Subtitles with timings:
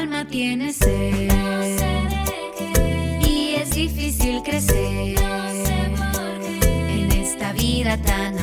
[0.00, 1.30] alma tiene sed.
[3.20, 5.16] Y es difícil crecer
[6.88, 8.39] en esta vida tan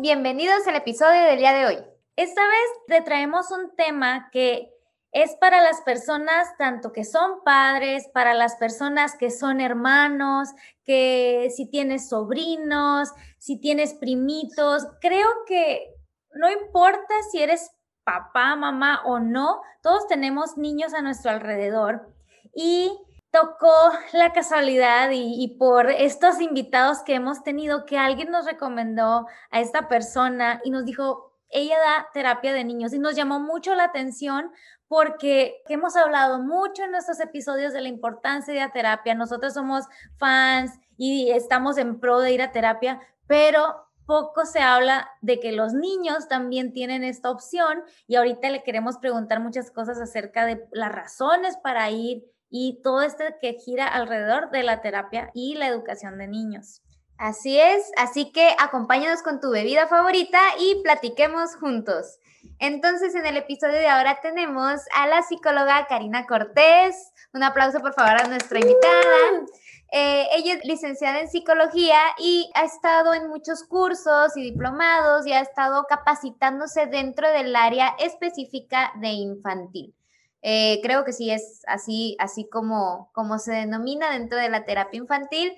[0.00, 1.78] bienvenidos al episodio del día de hoy.
[2.16, 4.72] Esta vez te traemos un tema que
[5.12, 10.48] es para las personas tanto que son padres, para las personas que son hermanos,
[10.84, 15.94] que si tienes sobrinos, si tienes primitos, creo que
[16.32, 17.70] no importa si eres
[18.02, 22.08] papá, mamá o no, todos tenemos niños a nuestro alrededor
[22.54, 22.90] y
[23.30, 29.60] tocó la casualidad y, por estos invitados que hemos tenido que alguien nos recomendó a
[29.60, 33.84] esta persona y nos dijo, ella da terapia de niños y nos llamó mucho la
[33.84, 34.50] atención
[34.88, 39.14] porque hemos hablado mucho en nuestros episodios de la importancia de la terapia.
[39.14, 39.84] Nosotros somos
[40.16, 45.52] fans y estamos en pro de ir a terapia, pero poco se habla de que
[45.52, 50.66] los niños también tienen esta opción y ahorita le queremos preguntar muchas cosas acerca de
[50.72, 55.68] las razones para ir y todo esto que gira alrededor de la terapia y la
[55.68, 56.82] educación de niños.
[57.16, 62.18] Así es, así que acompáñanos con tu bebida favorita y platiquemos juntos.
[62.58, 67.12] Entonces, en el episodio de ahora tenemos a la psicóloga Karina Cortés.
[67.34, 69.44] Un aplauso, por favor, a nuestra invitada.
[69.92, 75.32] Eh, ella es licenciada en psicología y ha estado en muchos cursos y diplomados y
[75.32, 79.94] ha estado capacitándose dentro del área específica de infantil.
[80.42, 84.98] Eh, creo que sí es así, así como, como se denomina dentro de la terapia
[84.98, 85.52] infantil.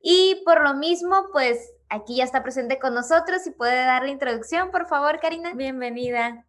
[0.00, 4.10] Y por lo mismo, pues aquí ya está presente con nosotros y puede dar la
[4.10, 5.54] introducción, por favor, Karina.
[5.54, 6.44] Bienvenida.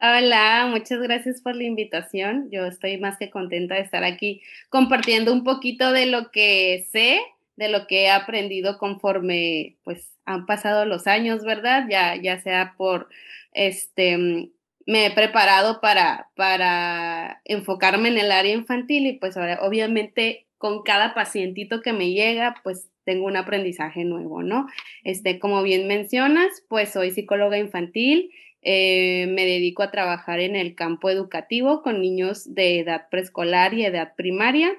[0.00, 2.50] Hola, muchas gracias por la invitación.
[2.50, 7.20] Yo estoy más que contenta de estar aquí compartiendo un poquito de lo que sé,
[7.56, 11.86] de lo que he aprendido conforme pues han pasado los años, ¿verdad?
[11.88, 13.08] Ya, ya sea por
[13.52, 14.50] este
[14.86, 20.82] me he preparado para, para enfocarme en el área infantil y pues ahora obviamente con
[20.82, 24.66] cada pacientito que me llega, pues tengo un aprendizaje nuevo, ¿no?
[25.02, 28.30] Este, como bien mencionas, pues soy psicóloga infantil,
[28.62, 33.84] eh, me dedico a trabajar en el campo educativo con niños de edad preescolar y
[33.84, 34.74] edad primaria.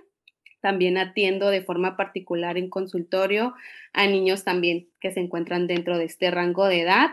[0.59, 3.53] También atiendo de forma particular en consultorio
[3.93, 7.11] a niños también que se encuentran dentro de este rango de edad.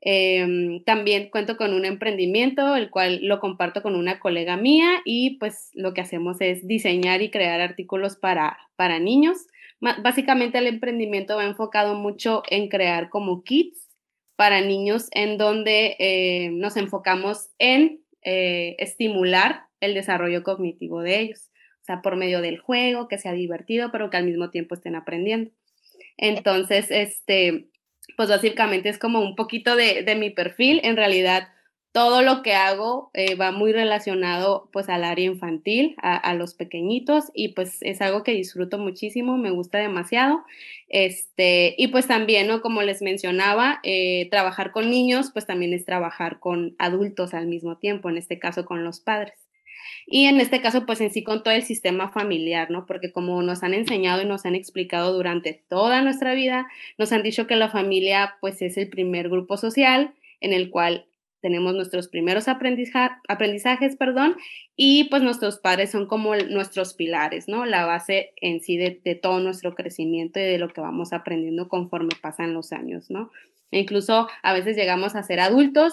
[0.00, 5.38] Eh, también cuento con un emprendimiento, el cual lo comparto con una colega mía y
[5.38, 9.46] pues lo que hacemos es diseñar y crear artículos para, para niños.
[9.80, 13.88] Básicamente el emprendimiento va enfocado mucho en crear como kits
[14.36, 21.50] para niños en donde eh, nos enfocamos en eh, estimular el desarrollo cognitivo de ellos,
[21.80, 24.96] o sea, por medio del juego, que sea divertido, pero que al mismo tiempo estén
[24.96, 25.50] aprendiendo.
[26.16, 27.68] Entonces, este,
[28.16, 30.80] pues básicamente es como un poquito de, de mi perfil.
[30.82, 31.48] En realidad,
[31.92, 37.24] todo lo que hago eh, va muy relacionado pues al área infantil, a, los pequeñitos
[37.34, 40.44] y pues es algo que disfruto muchísimo, me gusta demasiado.
[40.88, 42.60] Este, y pues también, ¿no?
[42.60, 47.78] Como les mencionaba, eh, trabajar con niños pues también es trabajar con adultos al mismo
[47.78, 49.47] tiempo, en este caso con los padres.
[50.06, 52.86] Y en este caso, pues en sí con todo el sistema familiar, ¿no?
[52.86, 56.66] Porque como nos han enseñado y nos han explicado durante toda nuestra vida,
[56.98, 61.06] nos han dicho que la familia, pues es el primer grupo social en el cual
[61.40, 64.36] tenemos nuestros primeros aprendiza aprendizajes, perdón,
[64.76, 67.64] y pues nuestros padres son como nuestros pilares, ¿no?
[67.64, 71.68] La base en sí de, de, todo nuestro crecimiento y de lo que vamos aprendiendo
[71.68, 73.30] conforme pasan los años, ¿no?
[73.70, 75.92] E incluso a veces llegamos a ser adultos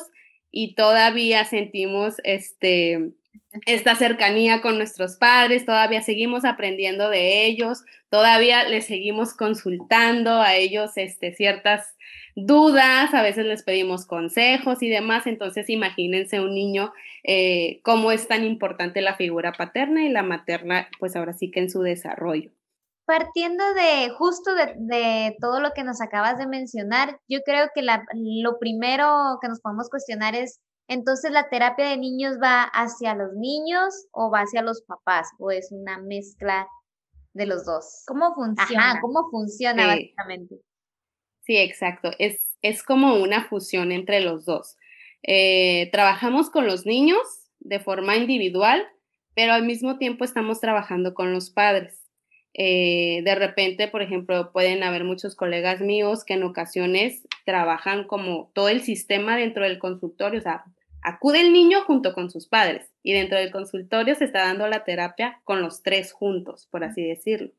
[0.51, 3.11] y todavía sentimos este
[3.65, 10.55] esta cercanía con nuestros padres, todavía seguimos aprendiendo de ellos, todavía les seguimos consultando a
[10.55, 11.95] ellos este, ciertas
[12.35, 16.93] dudas, a veces les pedimos consejos y demás, entonces imagínense un niño
[17.23, 21.61] eh, cómo es tan importante la figura paterna y la materna, pues ahora sí que
[21.61, 22.51] en su desarrollo.
[23.05, 27.83] Partiendo de justo de, de todo lo que nos acabas de mencionar, yo creo que
[27.83, 33.15] la, lo primero que nos podemos cuestionar es entonces, ¿la terapia de niños va hacia
[33.15, 35.29] los niños o va hacia los papás?
[35.39, 36.67] ¿O es una mezcla
[37.33, 38.03] de los dos?
[38.05, 38.91] ¿Cómo funciona?
[38.91, 39.87] Ajá, ¿cómo funciona sí.
[39.87, 40.55] básicamente?
[41.41, 42.11] Sí, exacto.
[42.19, 44.77] Es, es como una fusión entre los dos.
[45.23, 47.21] Eh, trabajamos con los niños
[47.59, 48.87] de forma individual,
[49.33, 52.05] pero al mismo tiempo estamos trabajando con los padres.
[52.53, 58.51] Eh, de repente, por ejemplo, pueden haber muchos colegas míos que en ocasiones trabajan como
[58.53, 60.63] todo el sistema dentro del consultorio, o sea,
[61.05, 64.83] acude el niño junto con sus padres y dentro del consultorio se está dando la
[64.83, 67.51] terapia con los tres juntos, por así decirlo.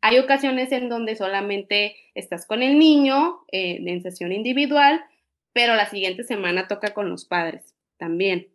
[0.00, 5.04] Hay ocasiones en donde solamente estás con el niño eh, en sesión individual,
[5.52, 8.46] pero la siguiente semana toca con los padres también.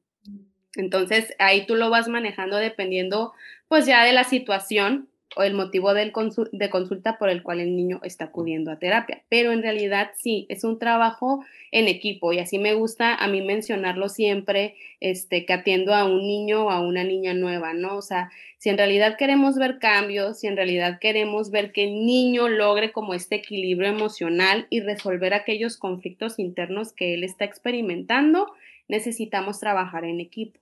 [0.77, 3.33] Entonces ahí tú lo vas manejando dependiendo
[3.67, 6.11] pues ya de la situación o el motivo del
[6.51, 9.23] de consulta por el cual el niño está acudiendo a terapia.
[9.29, 13.41] Pero en realidad sí, es un trabajo en equipo y así me gusta a mí
[13.41, 17.95] mencionarlo siempre, este, que atiendo a un niño o a una niña nueva, ¿no?
[17.95, 22.05] O sea, si en realidad queremos ver cambios, si en realidad queremos ver que el
[22.05, 28.51] niño logre como este equilibrio emocional y resolver aquellos conflictos internos que él está experimentando,
[28.87, 30.59] necesitamos trabajar en equipo.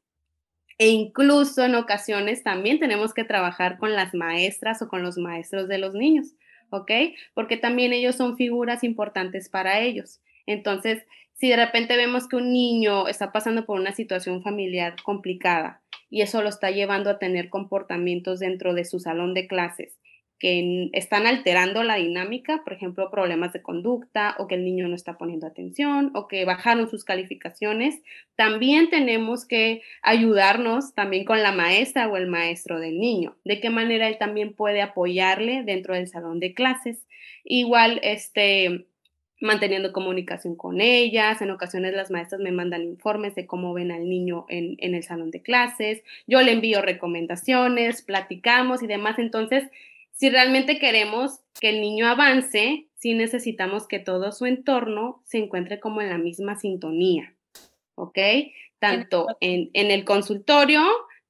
[0.79, 5.67] E incluso en ocasiones también tenemos que trabajar con las maestras o con los maestros
[5.67, 6.33] de los niños,
[6.69, 6.91] ¿ok?
[7.33, 10.21] Porque también ellos son figuras importantes para ellos.
[10.45, 11.03] Entonces,
[11.33, 16.21] si de repente vemos que un niño está pasando por una situación familiar complicada y
[16.21, 19.99] eso lo está llevando a tener comportamientos dentro de su salón de clases
[20.39, 24.95] que están alterando la dinámica, por ejemplo, problemas de conducta o que el niño no
[24.95, 28.01] está poniendo atención o que bajaron sus calificaciones,
[28.35, 33.69] también tenemos que ayudarnos también con la maestra o el maestro del niño, de qué
[33.69, 37.05] manera él también puede apoyarle dentro del salón de clases.
[37.43, 38.85] Igual, este,
[39.41, 41.41] manteniendo comunicación con ellas.
[41.41, 45.03] En ocasiones las maestras me mandan informes de cómo ven al niño en, en, el
[45.03, 46.03] salón de clases.
[46.27, 49.19] Yo le envío recomendaciones, platicamos y demás.
[49.19, 49.63] Entonces,
[50.19, 55.79] si realmente queremos que el niño avance, sí necesitamos que todo su entorno se encuentre
[55.79, 57.37] como en la misma sintonía,
[57.95, 58.19] ¿ok?
[58.79, 60.81] Tanto en, en el consultorio,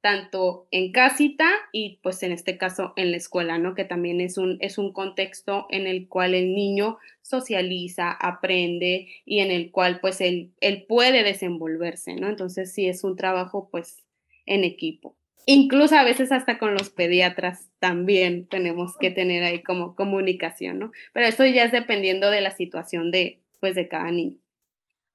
[0.01, 3.75] tanto en casita y pues en este caso en la escuela, ¿no?
[3.75, 9.41] Que también es un, es un contexto en el cual el niño socializa, aprende y
[9.41, 12.27] en el cual pues él, él puede desenvolverse, ¿no?
[12.27, 14.03] Entonces sí es un trabajo pues
[14.47, 15.18] en equipo.
[15.45, 20.91] Incluso a veces hasta con los pediatras también tenemos que tener ahí como comunicación, ¿no?
[21.13, 24.37] Pero eso ya es dependiendo de la situación de, pues, de cada niño.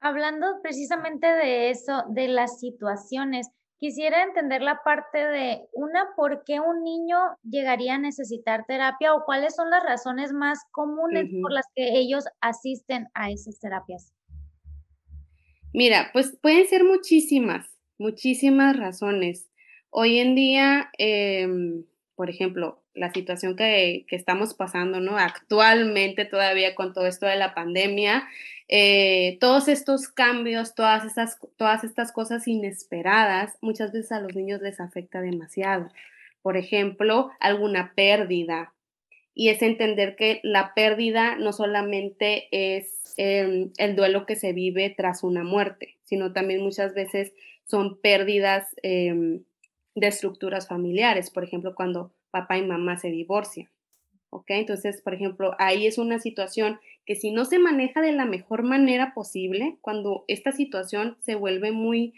[0.00, 3.48] Hablando precisamente de eso, de las situaciones,
[3.78, 9.24] quisiera entender la parte de una, ¿por qué un niño llegaría a necesitar terapia o
[9.24, 14.12] cuáles son las razones más comunes por las que ellos asisten a esas terapias?
[15.72, 17.66] Mira, pues pueden ser muchísimas,
[17.98, 19.50] muchísimas razones.
[19.96, 21.84] Hoy en día, em,
[22.16, 25.16] por ejemplo, la situación que, estamos pasando, ¿no?
[25.16, 28.26] Actualmente todavía con todo esto de la pandemia,
[28.66, 34.60] eh, todos estos cambios, todas estas, todas estas cosas inesperadas, muchas veces a los niños
[34.62, 35.88] les afecta demasiado.
[36.42, 38.74] Por ejemplo, alguna pérdida.
[39.32, 44.90] Y es entender que la pérdida no solamente es em, el duelo que se vive
[44.90, 47.32] tras una muerte, sino también muchas veces
[47.64, 49.44] son pérdidas em,
[49.94, 53.68] de estructuras familiares, por ejemplo, cuando papá y mamá se divorcian.
[54.30, 54.46] ¿Ok?
[54.48, 58.62] Entonces, por ejemplo, ahí es una situación que si no se maneja de la mejor
[58.64, 62.14] manera posible, cuando esta situación se vuelve muy,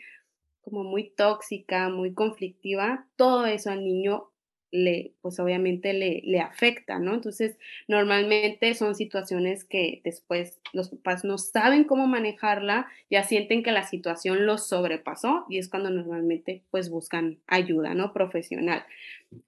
[0.62, 4.30] como muy tóxica, muy conflictiva, todo eso al niño
[4.70, 7.14] le, pues obviamente le, le, afecta, ¿no?
[7.14, 7.58] Entonces,
[7.88, 13.86] normalmente son situaciones que después los papás no saben cómo manejarla, ya sienten que la
[13.86, 18.12] situación los sobrepasó y es cuando normalmente pues buscan ayuda, ¿no?
[18.12, 18.84] Profesional.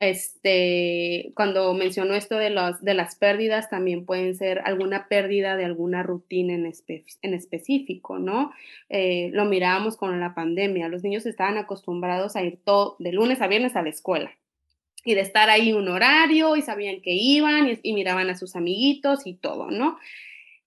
[0.01, 5.65] Este, cuando mencionó esto de, los, de las pérdidas, también pueden ser alguna pérdida de
[5.65, 6.71] alguna rutina en,
[7.23, 8.53] en específico, ¿no?
[8.89, 13.41] Eh, lo mirábamos con la pandemia, los niños estaban acostumbrados a ir todo de lunes
[13.41, 14.33] a viernes a la escuela,
[15.05, 19.27] y de estar ahí un horario y sabían que iban y, miraban a sus amiguitos
[19.27, 19.99] y todo, ¿no?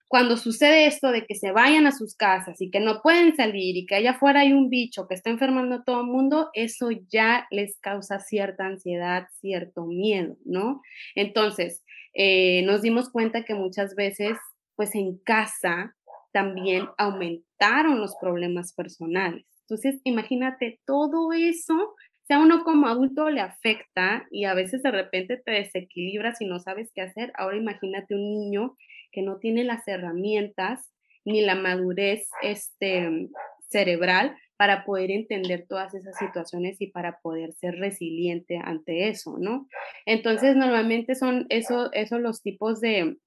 [0.07, 3.77] Cuando sucede esto de que se vayan a sus casas y que no pueden salir
[3.77, 6.89] y que allá afuera hay un bicho que está enfermando a todo el mundo, eso
[7.09, 10.81] ya les causa cierta ansiedad, cierto miedo, ¿no?
[11.15, 11.83] Entonces,
[12.13, 14.38] eh, nos dimos cuenta que muchas veces,
[14.75, 15.95] pues en casa
[16.33, 19.45] también aumentaron los problemas personales.
[19.61, 21.95] Entonces, imagínate todo eso
[22.33, 26.59] a uno como adulto le afecta y a veces de repente te desequilibras y no
[26.59, 27.31] sabes qué hacer.
[27.35, 28.77] Ahora imagínate un niño
[29.11, 30.91] que no tiene las herramientas
[31.25, 33.29] ni la madurez este,
[33.69, 39.67] cerebral para poder entender todas esas situaciones y para poder ser resiliente ante eso, ¿no?
[40.05, 43.17] Entonces, normalmente son esos eso los tipos de,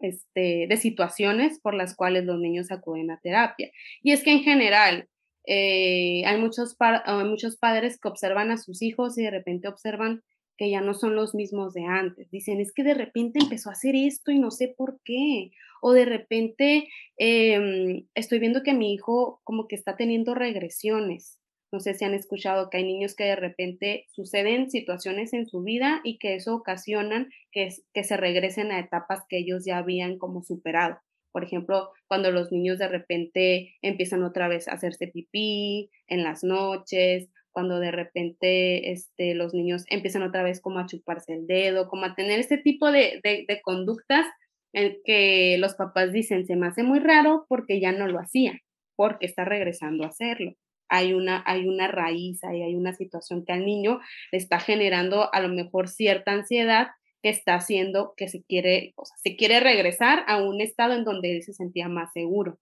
[0.00, 3.70] este, de situaciones por las cuales los niños acuden a terapia.
[4.02, 5.08] Y es que en general,
[5.46, 10.22] eh, hay, muchos padres que observan a sus hijos y de repente observan
[10.56, 12.30] que ya no son los mismos de antes.
[12.30, 15.50] Dicen, es que de repente empezó a hacer esto y no sé por qué.
[15.80, 21.38] O de repente em, estoy viendo que mi hijo como que está teniendo regresiones.
[21.72, 25.62] No sé si han escuchado que hay niños que de repente suceden situaciones en su
[25.62, 30.18] vida y que eso ocasionan que, que se regresen a etapas que ellos ya habían
[30.18, 30.98] como superado.
[31.32, 36.42] Por ejemplo, cuando los niños de repente empiezan otra vez a hacerse pipí en las
[36.42, 41.88] noches, cuando de repente este, los niños empiezan otra vez como a chuparse el dedo,
[41.88, 44.26] como a tener este tipo de, de, conductas
[44.72, 48.60] en que los papás dicen, se me hace muy raro porque ya no lo hacía,
[48.96, 50.54] porque está regresando a hacerlo.
[50.88, 54.00] Hay una, hay una raíz, ahí hay una situación que al niño
[54.32, 56.88] le está generando a lo mejor cierta ansiedad
[57.22, 61.04] que está haciendo que se quiere, o sea, se quiere regresar a un estado en
[61.04, 62.58] donde él se sentía más seguro,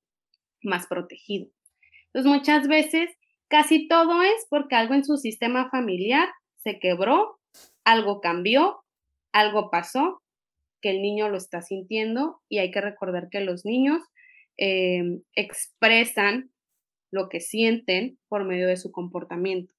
[0.62, 1.48] más protegido.
[2.06, 3.10] Entonces, muchas veces,
[3.48, 7.38] casi todo es porque algo en su sistema familiar se quebró,
[7.84, 8.82] algo cambió,
[9.32, 10.22] algo pasó,
[10.80, 14.02] que el niño lo está sintiendo y hay que recordar que los niños
[14.56, 16.50] eh, expresan
[17.10, 19.72] lo que sienten por medio de su comportamiento,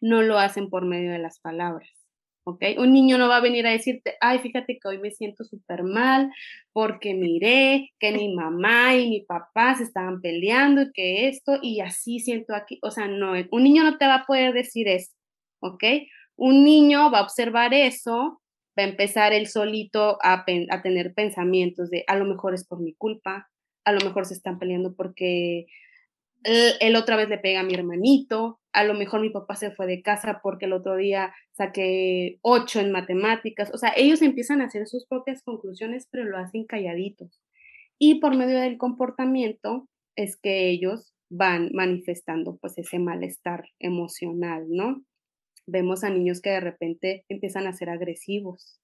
[0.00, 1.99] no lo hacen por medio de las palabras.
[2.44, 5.82] Un niño no va a venir a decirte, ay, fíjate que hoy me siento súper
[5.82, 6.32] mal
[6.72, 11.80] porque miré que mi mamá y mi papá se estaban peleando y que esto, y
[11.80, 15.12] así siento aquí, o sea, no, un niño no te va a poder decir eso,
[15.60, 15.84] ¿ok?
[16.36, 18.40] Un niño va a observar eso,
[18.78, 22.80] va a empezar él solito a, a tener pensamientos de, a lo mejor es por
[22.80, 23.48] mi culpa,
[23.84, 25.66] a lo mejor se están peleando porque
[26.44, 29.86] él, otra vez le pega a mi hermanito, a lo mejor mi papá se fue
[29.86, 34.66] de casa porque el otro día saqué ocho en matemáticas, o sea, ellos empiezan a
[34.66, 37.40] hacer sus propias conclusiones, pero lo hacen calladitos.
[37.98, 45.02] Y por medio del comportamiento es que ellos van manifestando pues ese malestar emocional, ¿no?
[45.66, 48.80] Vemos a niños que de repente empiezan a ser agresivos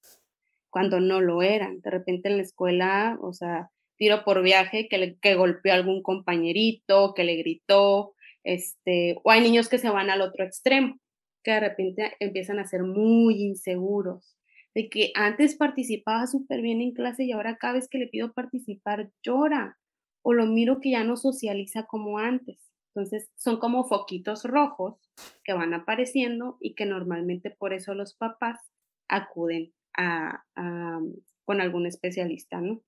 [0.69, 1.81] cuando no lo eran.
[1.81, 5.75] De repente en la escuela, o sea, tiro por viaje que, le, que golpeó a
[5.75, 8.13] algún compañerito, que le gritó,
[8.43, 10.99] este, o hay niños que se van al otro extremo,
[11.43, 14.37] que de repente empiezan a ser muy inseguros,
[14.73, 18.33] de que antes participaba súper bien en clase y ahora cada vez que le pido
[18.33, 19.77] participar llora,
[20.21, 22.59] o lo miro que ya no socializa como antes.
[22.93, 24.95] Entonces son como foquitos rojos
[25.43, 28.59] que van apareciendo y que normalmente por eso los papás
[29.07, 30.99] acuden a, a,
[31.45, 32.81] con algún especialista, ¿no?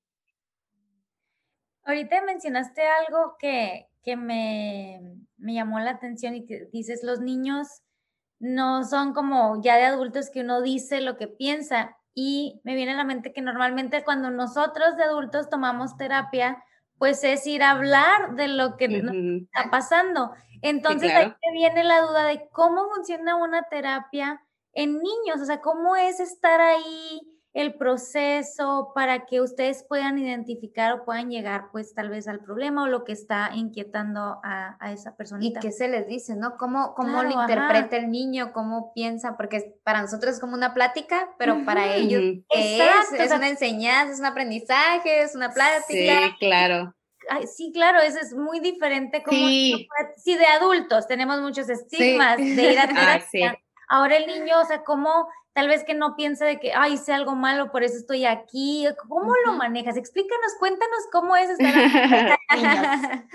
[1.90, 5.02] Ahorita mencionaste algo que, me,
[5.40, 7.68] llamó la atención y que dices, los niños
[8.38, 11.98] no son como ya de adultos que uno dice lo que piensa.
[12.14, 16.64] Y me viene a la mente que normalmente cuando nosotros de adultos tomamos terapia,
[17.00, 20.32] pues es ir a hablar de lo que nos está pasando.
[20.62, 24.40] Entonces ahí me viene la duda de cómo funciona una terapia
[24.74, 30.94] en niños, o sea, cómo es estar ahí el proceso para que ustedes puedan identificar
[30.94, 35.16] o puedan llegar pues tal vez al problema o lo que está inquietando a, esa
[35.16, 35.44] persona.
[35.44, 36.58] Y qué se les dice, ¿no?
[36.58, 38.54] ¿Cómo, cómo lo interpreta el niño?
[38.54, 39.36] ¿Cómo piensa?
[39.36, 44.20] Porque para nosotros es como una plática, pero para ellos es, es una enseñanza, es
[44.20, 45.88] un aprendizaje, es una plática.
[45.88, 46.96] Sí, claro.
[47.56, 49.88] sí, claro, eso es muy diferente como sí.
[50.26, 53.60] de adultos tenemos muchos estigmas de ir a ah, terapia.
[53.90, 57.12] Ahora el niño, o sea, cómo tal vez que no piense de que, ay, hice
[57.12, 58.86] algo malo, por eso estoy aquí.
[59.10, 59.98] ¿Cómo lo manejas?
[59.98, 62.40] Explícanos, cuéntanos cómo es estar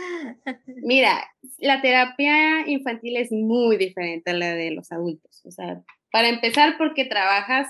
[0.66, 1.22] Mira,
[1.58, 5.42] la terapia infantil es muy diferente a la de los adultos.
[5.44, 7.68] O sea, para empezar, porque trabajas,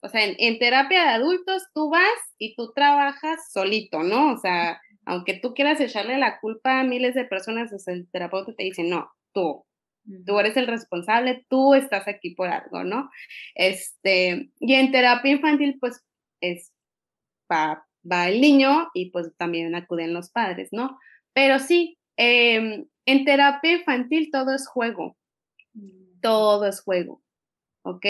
[0.00, 2.02] o sea, en, terapia de adultos tú vas
[2.38, 4.32] y tú trabajas solito, ¿no?
[4.32, 8.08] O sea, aunque tú quieras echarle la culpa a miles de personas, o sea, el
[8.10, 9.66] terapeuta te dice, no, tú,
[10.26, 13.10] Tú eres el responsable, tú estás aquí por algo, ¿no?
[13.54, 16.02] Este, y en terapia infantil, pues,
[16.40, 16.72] es,
[17.50, 20.98] va, va el niño y pues también acuden los padres, ¿no?
[21.32, 25.16] Pero sí, em, en terapia infantil todo es juego,
[25.74, 26.20] mm.
[26.20, 27.22] todo es juego,
[27.82, 28.06] ¿ok?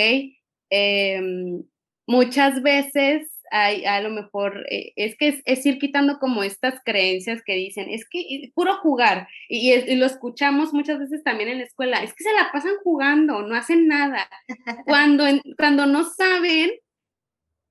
[0.70, 1.62] Em,
[2.06, 7.54] muchas veces a lo mejor eh, es que es, ir quitando como estas creencias que
[7.54, 12.14] dicen, es que puro jugar, y, lo escuchamos muchas veces también en la escuela, es
[12.14, 14.28] que se la pasan jugando, no hacen nada,
[14.86, 15.24] cuando,
[15.58, 16.70] cuando no saben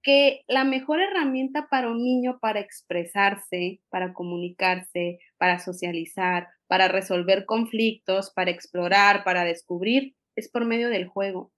[0.04, 7.46] que la mejor herramienta para un niño para expresarse, para comunicarse, para socializar, para resolver
[7.46, 11.52] conflictos, para explorar, para descubrir, es por medio del juego.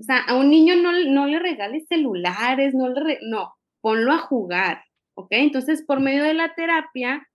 [0.00, 4.18] O sea, a un niño no, no le regales celulares, no le, no, ponlo a
[4.18, 4.84] jugar,
[5.14, 5.28] ¿ok?
[5.32, 7.26] Entonces, por medio de la terapia,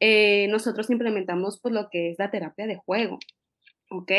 [0.00, 3.18] eh, nosotros implementamos pues lo que es la terapia de juego,
[3.90, 4.12] ¿ok?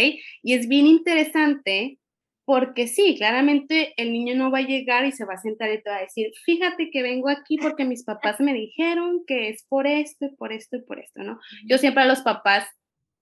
[0.43, 1.97] Y es bien interesante
[2.45, 5.81] porque sí, claramente el niño no va a llegar y se va a sentar y
[5.81, 9.63] te va a decir, fíjate que vengo aquí porque mis papás me dijeron que es
[9.69, 11.39] por esto y por esto y por esto, ¿no?
[11.65, 12.67] Yo siempre a los papás,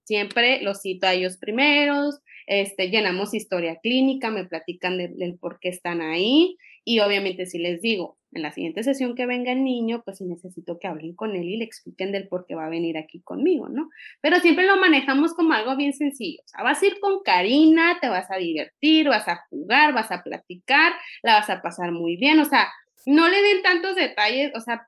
[0.04, 5.70] siempre los cito a ellos primeros, este, llenamos historia clínica, me platican del por qué
[5.70, 10.02] están ahí y obviamente si les digo, en la siguiente sesión que venga el niño,
[10.04, 12.70] pues sí necesito que hablen con él y le expliquen del por qué va a
[12.70, 13.90] venir aquí conmigo, ¿no?
[14.22, 16.42] Pero siempre lo manejamos como algo bien sencillo.
[16.44, 20.12] O sea, vas a ir con Karina, te vas a divertir, vas a jugar, vas
[20.12, 22.40] a platicar, la vas a pasar muy bien.
[22.40, 22.68] O sea,
[23.06, 24.88] no le den tantos detalles, o sea,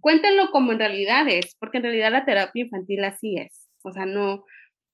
[0.00, 3.68] cuéntenlo como en realidad es, porque en realidad la terapia infantil así es.
[3.82, 4.44] O sea, no,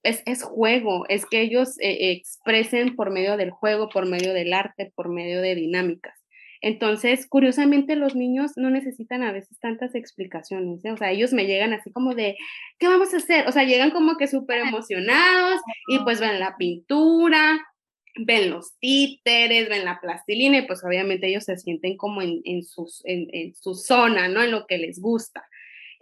[0.04, 4.52] es, es, juego, es que ellos eh, expresen por medio del juego, por medio del
[4.52, 6.14] arte, por medio de dinámicas.
[6.60, 10.92] Entonces, curiosamente, los niños no necesitan a veces tantas explicaciones, ¿eh?
[10.92, 12.36] o sea, ellos me llegan así como de,
[12.78, 13.46] ¿qué vamos a hacer?
[13.46, 17.60] O sea, llegan como que súper emocionados y pues ven la pintura,
[18.16, 23.02] ven los títeres, ven la plastilina y pues obviamente ellos se sienten como en, sus,
[23.04, 24.42] en, su zona, ¿no?
[24.42, 25.44] En lo que les gusta.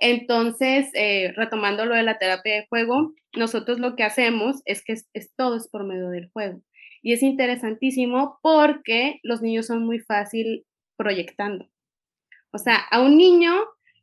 [0.04, 4.94] Entonces, eh, retomando lo de la terapia de juego, nosotros lo que hacemos es que
[4.94, 6.60] es, todo es por medio del juego.
[7.02, 10.66] Y es interesantísimo porque los niños son muy fácil
[10.96, 11.68] proyectando.
[12.50, 13.52] O sea, a un niño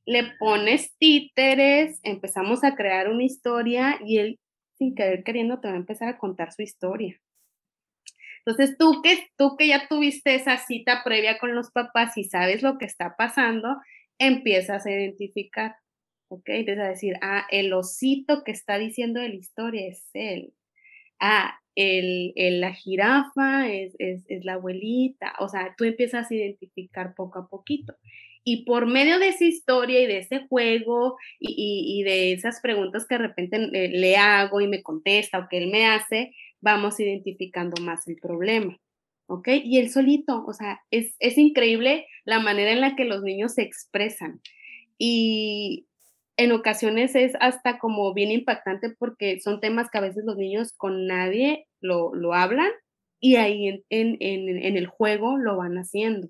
[0.05, 4.39] le pones títeres, empezamos a crear una historia y él,
[4.77, 7.19] sin querer queriendo, te va a empezar a contar su historia.
[8.45, 12.63] Entonces, tú que, tú que ya tuviste esa cita previa con los papás y sabes
[12.63, 13.75] lo que está pasando,
[14.17, 15.75] empiezas a identificar,
[16.29, 16.49] ¿ok?
[16.49, 20.53] Empiezas a decir, ah, el osito que está diciendo de la historia es él.
[21.19, 23.95] Ah, el, la jirafa es,
[24.43, 27.95] la abuelita, o sea, tú empiezas a identificar poco a poquito.
[28.43, 33.15] Y por medio de esa historia y de ese juego y, de esas preguntas que
[33.15, 38.07] de repente le, hago y me contesta o que él me hace, vamos identificando más
[38.07, 38.77] el problema.
[39.27, 39.49] ¿Ok?
[39.63, 43.53] Y él solito, o sea, es, es increíble la manera en la que los niños
[43.53, 44.41] se expresan.
[44.97, 45.88] Y
[46.39, 50.71] en ocasiones es hasta como bien impactante porque son temas que a veces los niños
[50.71, 52.71] con nadie lo, hablan
[53.19, 56.29] y ahí en, en, el juego lo van haciendo.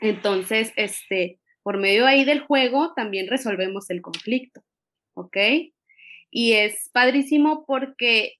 [0.00, 4.62] Entonces, este, por medio ahí del juego también resolvemos el conflicto,
[5.12, 5.36] ¿ok?
[6.30, 8.36] Y es padrísimo porque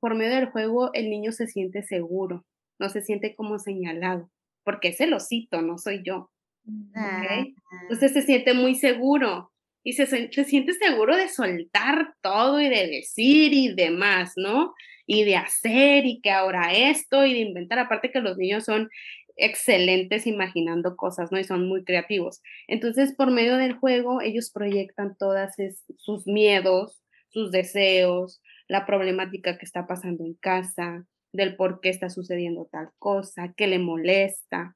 [0.00, 2.46] por medio del juego el niño se siente seguro,
[2.78, 4.30] no se siente como señalado,
[4.64, 6.30] porque es el osito, no soy yo.
[6.64, 7.54] ¿okay?
[7.82, 9.52] Entonces se siente muy seguro
[9.86, 14.74] y se, se, siente seguro de soltar todo y de decir y demás, ¿no?
[15.06, 18.88] Y de hacer y que ahora esto y de inventar, aparte que los niños son
[19.36, 21.38] excelentes imaginando cosas, ¿no?
[21.38, 22.42] Y son muy creativos.
[22.66, 25.54] Entonces, por medio del juego, ellos proyectan todas
[25.98, 32.10] sus miedos, sus deseos, la problemática que está pasando en casa, del por qué está
[32.10, 34.74] sucediendo tal cosa, qué le molesta.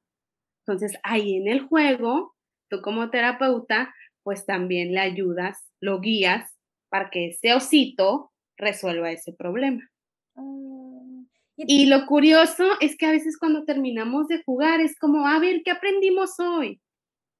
[0.65, 2.33] Entonces, ahí en el juego,
[2.69, 6.57] tú como terapeuta pues también le ayudas, lo guías
[6.89, 9.89] para que ese osito resuelva ese problema.
[10.35, 11.25] Mm,
[11.57, 15.61] y lo curioso es que a veces cuando terminamos de jugar es como, a ver,
[15.63, 16.81] ¿qué aprendimos hoy?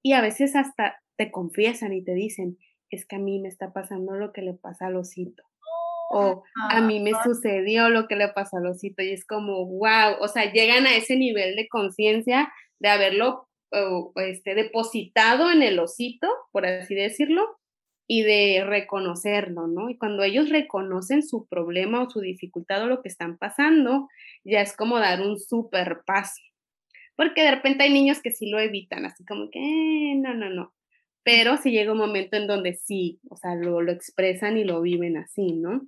[0.03, 2.57] Y a veces hasta te confiesan y te dicen,
[2.89, 5.43] es que a mí me está pasando lo que le pasa al osito.
[6.13, 9.01] O a mí me sucedió lo que le pasó al osito.
[9.01, 13.47] Y es como, wow, o sea, llegan a ese nivel de conciencia de haberlo
[14.15, 17.57] este, depositado en el osito, por así decirlo,
[18.07, 19.89] y de reconocerlo, ¿no?
[19.89, 24.09] Y cuando ellos reconocen su problema o su dificultad o lo que están pasando,
[24.43, 26.41] ya es como dar un super paso.
[27.15, 30.49] Porque de repente hay niños que sí lo evitan, así como que, eh, no, no,
[30.49, 30.73] no.
[31.23, 34.81] Pero si llega un momento en donde sí, o sea, lo, lo expresan y lo
[34.81, 35.81] viven así, ¿no?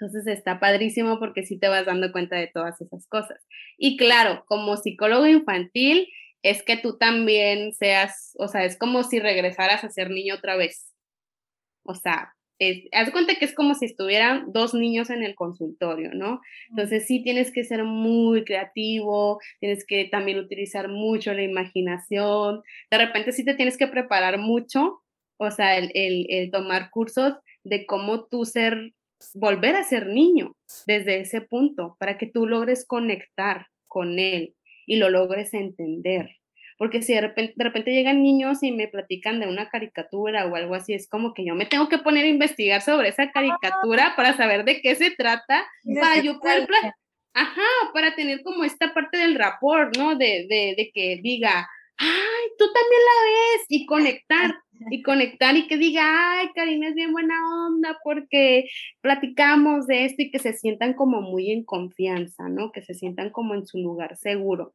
[0.00, 3.44] Entonces está padrísimo porque sí te vas dando cuenta de todas esas cosas.
[3.76, 6.08] Y claro, como psicólogo infantil,
[6.42, 10.56] es que tú también seas, o sea, es como si regresaras a ser niño otra
[10.56, 10.92] vez.
[11.84, 12.34] O sea,
[12.92, 16.40] haz cuenta que es como si estuvieran dos niños en el consultorio, ¿no?
[16.70, 22.98] Entonces sí tienes que ser muy creativo, tienes que también utilizar mucho la imaginación, de
[22.98, 25.02] repente sí te tienes que preparar mucho,
[25.38, 28.92] o sea, el, el tomar cursos de cómo tú ser,
[29.34, 30.52] volver a ser niño
[30.86, 34.54] desde ese punto, para que tú logres conectar con él,
[34.88, 36.36] y lo logres entender.
[36.78, 40.54] Porque si de repente, de repente llegan niños y me platican de una caricatura o
[40.54, 44.14] algo así, es como que yo me tengo que poner a investigar sobre esa caricatura
[44.16, 45.66] para saber de qué se trata,
[46.00, 46.68] para yo poder,
[47.34, 50.14] ajá, para tener como esta parte del rapport, ¿no?
[50.14, 54.54] De, de, de que diga, ay, tú también la ves, y conectar,
[54.90, 57.34] y conectar y que diga, ay, Karina es bien buena
[57.66, 58.68] onda porque
[59.00, 62.72] platicamos de esto y que se sientan como muy en confianza, ¿no?
[62.72, 64.74] Que se sientan como en su lugar seguro.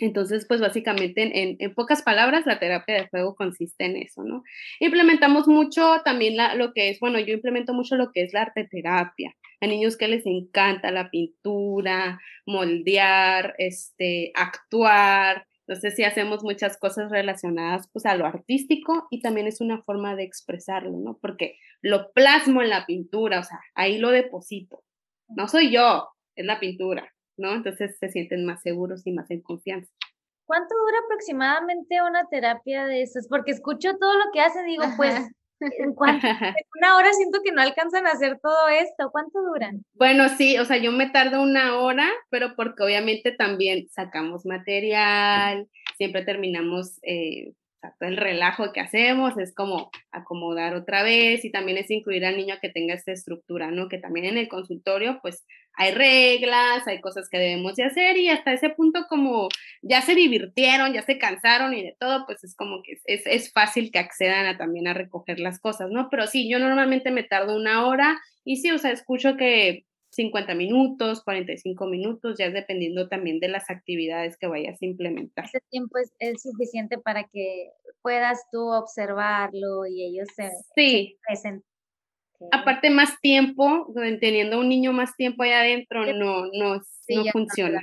[0.00, 4.42] Entonces, pues básicamente, en, en, pocas palabras, la terapia de juego consiste en eso, ¿no?
[4.80, 8.42] Implementamos mucho también la, lo que es, bueno, yo implemento mucho lo que es la
[8.42, 9.34] arte terapia.
[9.60, 15.46] A niños que les encanta la pintura, moldear, este, actuar.
[15.66, 20.16] Entonces, sí hacemos muchas cosas relacionadas pues a lo artístico y también es una forma
[20.16, 21.18] de expresarlo, ¿no?
[21.20, 24.82] Porque lo plasmo en la pintura, o sea, ahí lo deposito.
[25.28, 27.12] No soy yo, es la pintura.
[27.36, 27.54] ¿no?
[27.54, 29.92] Entonces se sienten más seguros y más en confianza.
[30.44, 33.26] ¿Cuánto dura aproximadamente una terapia de esas?
[33.28, 35.14] Porque escucho todo lo que hacen, digo, pues,
[35.78, 36.26] ¿en, cuánto,
[36.80, 39.10] una hora siento que no alcanzan a hacer todo esto.
[39.10, 39.84] ¿Cuánto duran?
[39.94, 45.68] Bueno, sí, o sea, yo me tardo una hora, pero porque obviamente también sacamos material,
[45.96, 47.52] siempre terminamos eh,
[48.00, 52.56] el relajo que hacemos es como acomodar otra vez y también es incluir al niño
[52.60, 53.88] que tenga esta estructura, ¿no?
[53.88, 58.28] Que también en el consultorio pues hay reglas, hay cosas que debemos de hacer y
[58.28, 59.48] hasta ese punto como
[59.80, 63.52] ya se divirtieron, ya se cansaron y de todo, pues es como que es, es
[63.52, 66.08] fácil que accedan a también a recoger las cosas, ¿no?
[66.10, 70.54] Pero sí, yo normalmente me tardo una hora y sí, o sea, escucho que 50
[70.54, 75.46] minutos, 45 minutos, ya dependiendo también de las actividades que vayas a implementar.
[75.46, 77.70] Ese tiempo es, suficiente para que
[78.02, 81.18] puedas tú observarlo y ellos se, sí.
[82.50, 87.80] Aparte, más tiempo, teniendo un niño más tiempo allá adentro, no, no, no funciona.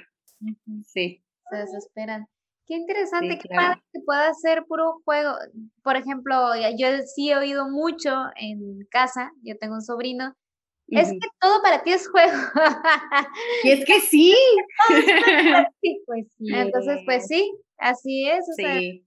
[0.85, 1.23] Sí.
[1.49, 2.27] Se desesperan.
[2.67, 5.31] Qué interesante, qué padre que pueda ser puro juego.
[5.81, 6.35] Por ejemplo,
[6.77, 10.35] yo sí he oído mucho en casa, yo tengo un sobrino
[10.91, 12.38] es que todo para ti es juego.
[13.63, 14.36] y es que sí.
[16.06, 16.54] pues sí.
[16.54, 18.45] Entonces, pues sí, así es.
[18.56, 19.06] sí.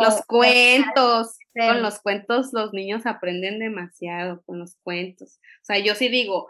[0.00, 5.38] los cuentos, con los cuentos los niños aprenden demasiado con los cuentos.
[5.62, 6.48] O sea, yo sí digo,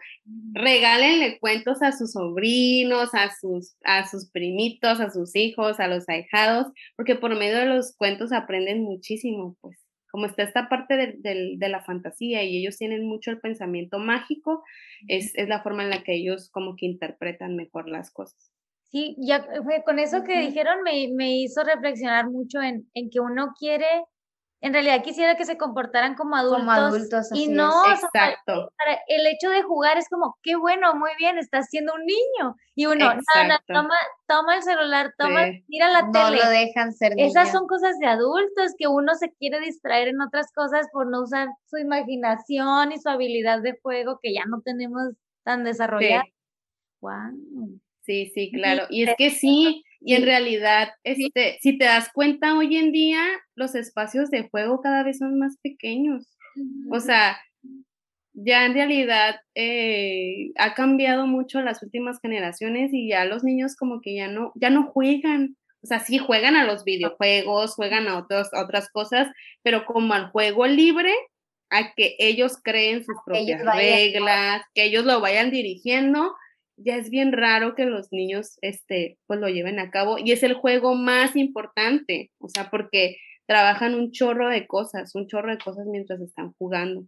[0.52, 6.08] regálenle cuentos a sus sobrinos, a sus, a sus primitos, a sus hijos, a los
[6.08, 6.66] ahijados,
[6.96, 9.78] porque por medio de los cuentos aprenden muchísimo, pues
[10.10, 14.64] como está esta parte de, de, la fantasía y ellos tienen mucho el pensamiento mágico,
[15.08, 18.52] es, es, la forma en la que ellos como que interpretan mejor las cosas.
[18.90, 19.46] Sí, ya
[19.84, 23.86] con eso que dijeron me, me hizo reflexionar mucho en, en que uno quiere
[24.62, 27.30] en realidad quisiera que se comportaran como adultos.
[27.32, 28.72] y no, Exacto.
[29.08, 32.56] el hecho de jugar es como, qué bueno, muy bien, estás siendo un niño.
[32.74, 33.20] Y uno, no,
[33.66, 33.94] toma,
[34.26, 36.38] toma el celular, toma, mira la tele.
[36.38, 40.20] No lo dejan ser Esas son cosas de adultos que uno se quiere distraer en
[40.20, 44.60] otras cosas por no usar su imaginación y su habilidad de juego que ya no
[44.60, 46.24] tenemos tan desarrollada.
[47.00, 47.80] Wow.
[48.02, 48.86] Sí, sí, claro.
[48.90, 53.22] Y es que sí, y en realidad, este, si te das cuenta, hoy en día
[53.54, 56.26] los espacios de juego cada vez son más pequeños.
[56.90, 57.38] O sea,
[58.32, 64.00] ya en realidad eh, ha cambiado mucho las últimas generaciones y ya los niños como
[64.00, 65.56] que ya no, ya no juegan.
[65.82, 69.28] O sea, sí juegan a los videojuegos, juegan a, otros, otras cosas,
[69.62, 71.12] pero como al juego libre,
[71.70, 76.34] a que ellos creen sus propias reglas, que ellos lo vayan dirigiendo
[76.84, 80.42] ya es bien raro que los niños este, pues lo lleven a cabo y es
[80.42, 83.16] el juego más importante, o sea, porque
[83.46, 87.04] trabajan un chorro de cosas, un chorro de cosas mientras están jugando.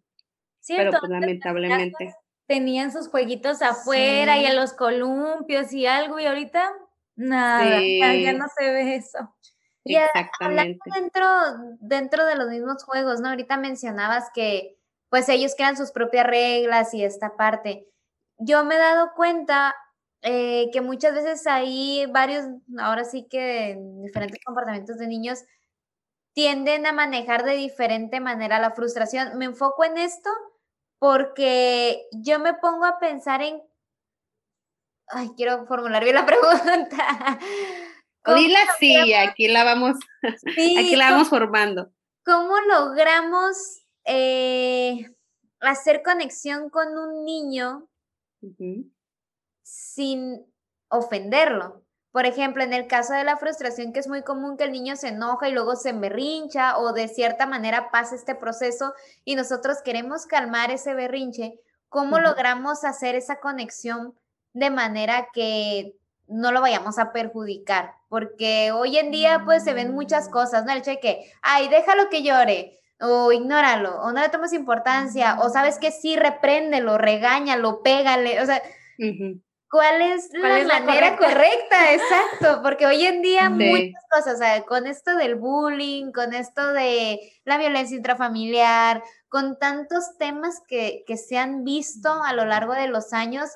[0.67, 2.15] Pero pues lamentablemente.
[2.47, 6.71] Tenían sus jueguitos afuera y a los columpios y algo y ahorita
[7.17, 9.19] nada, ya no se ve eso.
[9.85, 10.79] Exactamente.
[10.95, 11.27] dentro,
[11.81, 13.31] dentro de los mismos juegos, ¿no?
[13.31, 14.77] Ahorita mencionabas que
[15.09, 17.87] pues ellos crean sus propias reglas y esta parte
[18.39, 19.75] yo me he dado cuenta
[20.23, 22.45] eh, que muchas veces hay varios,
[22.79, 25.45] ahora sí que diferentes comportamientos de niños
[26.33, 29.37] tienden a manejar de diferente manera la frustración.
[29.37, 30.31] Me enfoco en esto
[30.99, 33.61] porque yo me pongo a pensar en...
[35.09, 37.39] Ay, quiero formular bien la pregunta.
[38.37, 39.97] Dila sí, aquí la vamos,
[40.79, 41.93] aquí la vamos formando.
[42.25, 45.11] ¿Cómo logramos eh,
[45.61, 47.89] hacer conexión con un niño
[49.63, 50.47] sin
[50.89, 51.83] ofenderlo.
[52.13, 54.97] Por ejemplo, en el caso de la frustración, que es muy común que el niño
[54.97, 58.93] se enoja y luego se berrincha o de cierta manera pasa este proceso
[59.25, 64.15] y nosotros queremos calmar ese berrinche, ¿cómo logramos hacer esa conexión
[64.53, 67.95] de manera que no lo vayamos a perjudicar?
[68.11, 70.33] Porque hoy en día pues se ven muchas mm.
[70.33, 70.73] cosas, ¿no?
[70.73, 75.79] El cheque, ay, déjalo que llore, o ignóralo, o no le tomes importancia, o sabes
[75.79, 78.63] que sí, repréndelo, regáñalo, pégale, o sea,
[79.71, 81.93] cuál es ¿Cuál la es la manera correcta?
[81.93, 83.55] Exacto, porque hoy en día Sí.
[83.55, 89.59] muchas cosas, o sea, con esto del bullying, con esto de la violencia intrafamiliar, con
[89.59, 93.51] tantos temas que, que se han visto a lo largo de los años,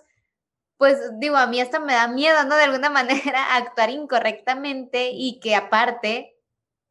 [0.78, 2.56] pues digo, a mí hasta me da miedo, ¿no?
[2.56, 2.90] De alguna
[3.35, 6.36] manera actuar incorrectamente y que aparte,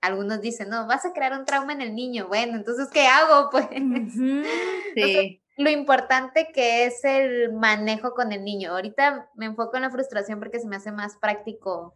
[0.05, 2.27] algunos dicen, no, vas a crear un trauma en el niño.
[2.27, 3.49] Bueno, entonces, ¿qué hago?
[3.51, 3.67] Pues.
[4.93, 8.71] Sí, lo importante que es el manejo con el niño.
[8.71, 11.95] Ahorita me enfoco en la frustración porque se me hace más práctico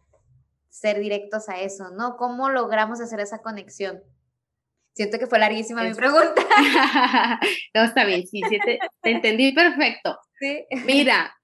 [0.68, 2.16] ser directos a eso, ¿no?
[2.16, 4.02] ¿Cómo logramos hacer esa conexión?
[4.94, 6.42] Siento que fue larguísima mi Es- pregunta.
[7.74, 10.18] no, está bien, sí, sí, te, te entendí perfecto.
[10.40, 10.64] Sí.
[10.86, 11.34] Mira,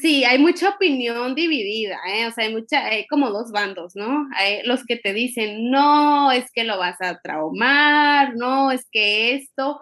[0.00, 2.26] sí, hay mucha opinión dividida, ¿eh?
[2.26, 4.28] O sea, hay mucha, hay como dos bandos, ¿no?
[4.36, 9.34] Hay los que te dicen, no, es que lo vas a traumar, no, es que
[9.34, 9.80] esto,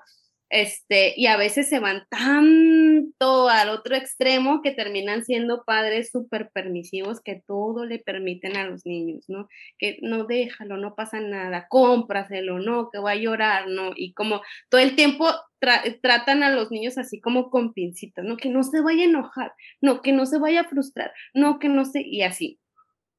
[0.48, 6.50] este, y a veces se van tanto al otro extremo que terminan siendo padres súper
[6.52, 9.48] permisivos que todo le permiten a los niños, ¿no?
[9.78, 13.92] Que no déjalo, no pasa nada, cómpraselo, no, que va a llorar, ¿no?
[13.96, 15.28] Y como todo el tiempo
[15.60, 18.36] tra- tratan a los niños así como con pincitas, ¿no?
[18.36, 21.68] Que no se vaya a enojar, no, que no se vaya a frustrar, no, que
[21.68, 22.60] no se, y así.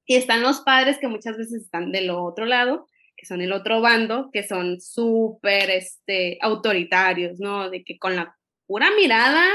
[0.05, 2.87] Y están los padres que muchas veces están del otro lado,
[3.17, 7.69] que son el otro bando, que son súper este, autoritarios, ¿no?
[7.69, 8.36] De que con la
[8.67, 9.45] pura mirada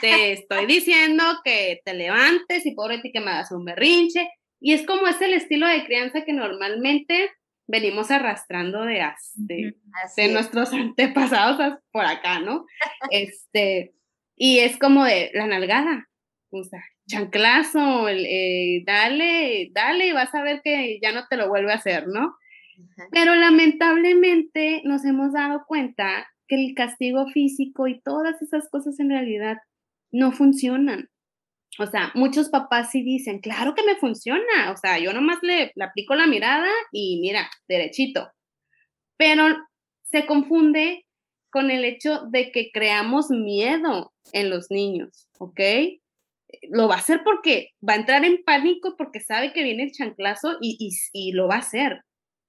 [0.00, 4.28] te estoy diciendo que te levantes y pobre ti que me hagas un berrinche.
[4.60, 7.30] Y es como es el estilo de crianza que normalmente
[7.66, 9.02] venimos arrastrando de,
[9.34, 9.74] de,
[10.16, 10.32] de es.
[10.32, 12.66] nuestros antepasados as- por acá, ¿no?
[13.10, 13.94] Este,
[14.36, 16.08] y es como de la nalgada,
[16.50, 21.36] o sea, chanclazo, el, eh, dale, dale, y vas a ver que ya no te
[21.36, 22.34] lo vuelve a hacer, ¿no?
[23.10, 29.10] Pero lamentablemente nos hemos dado cuenta que el castigo físico y todas esas cosas en
[29.10, 29.58] realidad
[30.12, 31.08] no funcionan.
[31.78, 35.72] O sea, muchos papás sí dicen, claro que me funciona, o sea, yo nomás le,
[35.74, 38.30] le aplico la mirada y mira, derechito.
[39.16, 39.44] Pero
[40.02, 41.04] se confunde
[41.50, 45.60] con el hecho de que creamos miedo en los niños, ¿ok?
[46.70, 49.92] Lo va a hacer porque va a entrar en pánico porque sabe que viene el
[49.92, 52.02] chanclazo y, y, y lo va a hacer,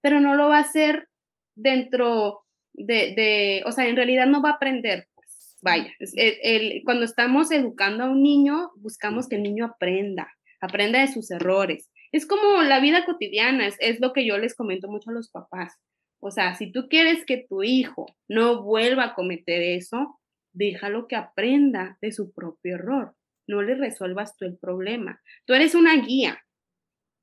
[0.05, 1.07] pero no lo va a hacer
[1.55, 7.05] dentro de, de, o sea, en realidad no va a aprender, pues, vaya, el- cuando
[7.05, 11.89] estamos educando a un niño, buscamos que el niño aprenda, aprenda de sus errores.
[12.11, 15.31] Es como la vida cotidiana, es, es lo que yo les comento mucho a los
[15.31, 15.73] papás.
[16.19, 20.19] O sea, si tú quieres que tu hijo no vuelva a cometer eso,
[20.53, 23.15] déjalo que aprenda de su propio error.
[23.47, 25.19] No le resuelvas tú el problema.
[25.45, 26.43] Tú eres una guía,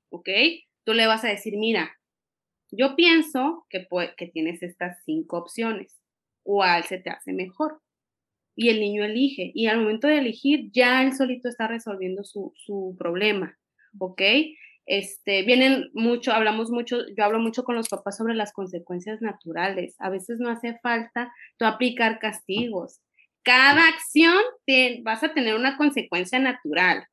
[0.09, 0.27] ¿ok?
[0.83, 1.97] Tú le vas a decir, mira,
[2.75, 5.99] yo pienso que, que tienes estas cinco opciones.
[6.43, 7.81] ¿Cuál se te hace mejor?
[8.55, 9.51] Y el niño elige.
[9.53, 13.57] Y al momento de elegir, ya él solito está resolviendo su, su problema,
[13.97, 14.21] ¿ok?
[14.85, 19.95] Este, vienen mucho, hablamos mucho, yo hablo mucho con los papás sobre las consecuencias naturales.
[19.99, 22.99] A veces no hace falta tú aplicar castigos.
[23.43, 27.05] Cada acción te, vas a tener una consecuencia natural.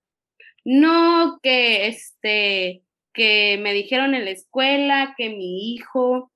[0.64, 2.83] No que este,
[3.21, 6.33] que me dijeron en la escuela que mi hijo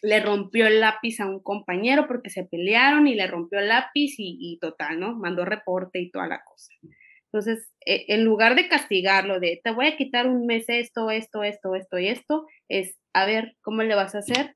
[0.00, 4.14] le rompió el lápiz a un compañero porque se pelearon y le rompió el lápiz
[4.16, 5.14] y, y total, ¿no?
[5.14, 6.72] Mandó reporte y toda la cosa.
[7.26, 11.44] Entonces, eh, en lugar de castigarlo, de te voy a quitar un mes esto, esto,
[11.44, 14.54] esto, esto y esto, es a ver cómo le vas a hacer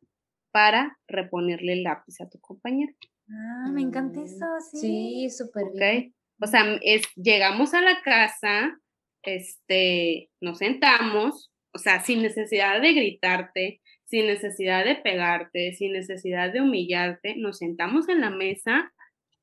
[0.53, 2.95] para reponerle el lápiz a tu compañero.
[3.29, 4.79] Ah, me encanta eso, sí.
[4.79, 6.15] Sí, súper bien.
[6.39, 6.45] ¿ok?
[6.45, 8.79] O sea, es, llegamos a la casa,
[9.23, 16.51] este, nos sentamos, o sea, sin necesidad de gritarte, sin necesidad de pegarte, sin necesidad
[16.51, 18.95] de humillarte, nos sentamos en la mesa,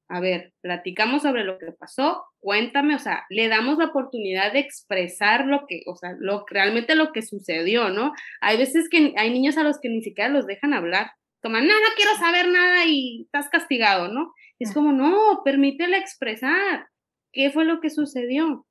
[0.10, 4.60] a ver, platicamos sobre lo que pasó, cuéntame, o sea, le damos la oportunidad de
[4.60, 8.14] expresar lo que, o sea, lo, realmente lo que sucedió, ¿no?
[8.42, 11.12] Hay veces que hay niños a los que ni siquiera los dejan hablar,
[11.44, 14.34] toman, no, no quiero saber nada y estás castigado, ¿no?
[14.58, 14.74] Es Ah.
[14.74, 16.88] como, no, permítele expresar
[17.32, 18.66] qué fue lo que sucedió.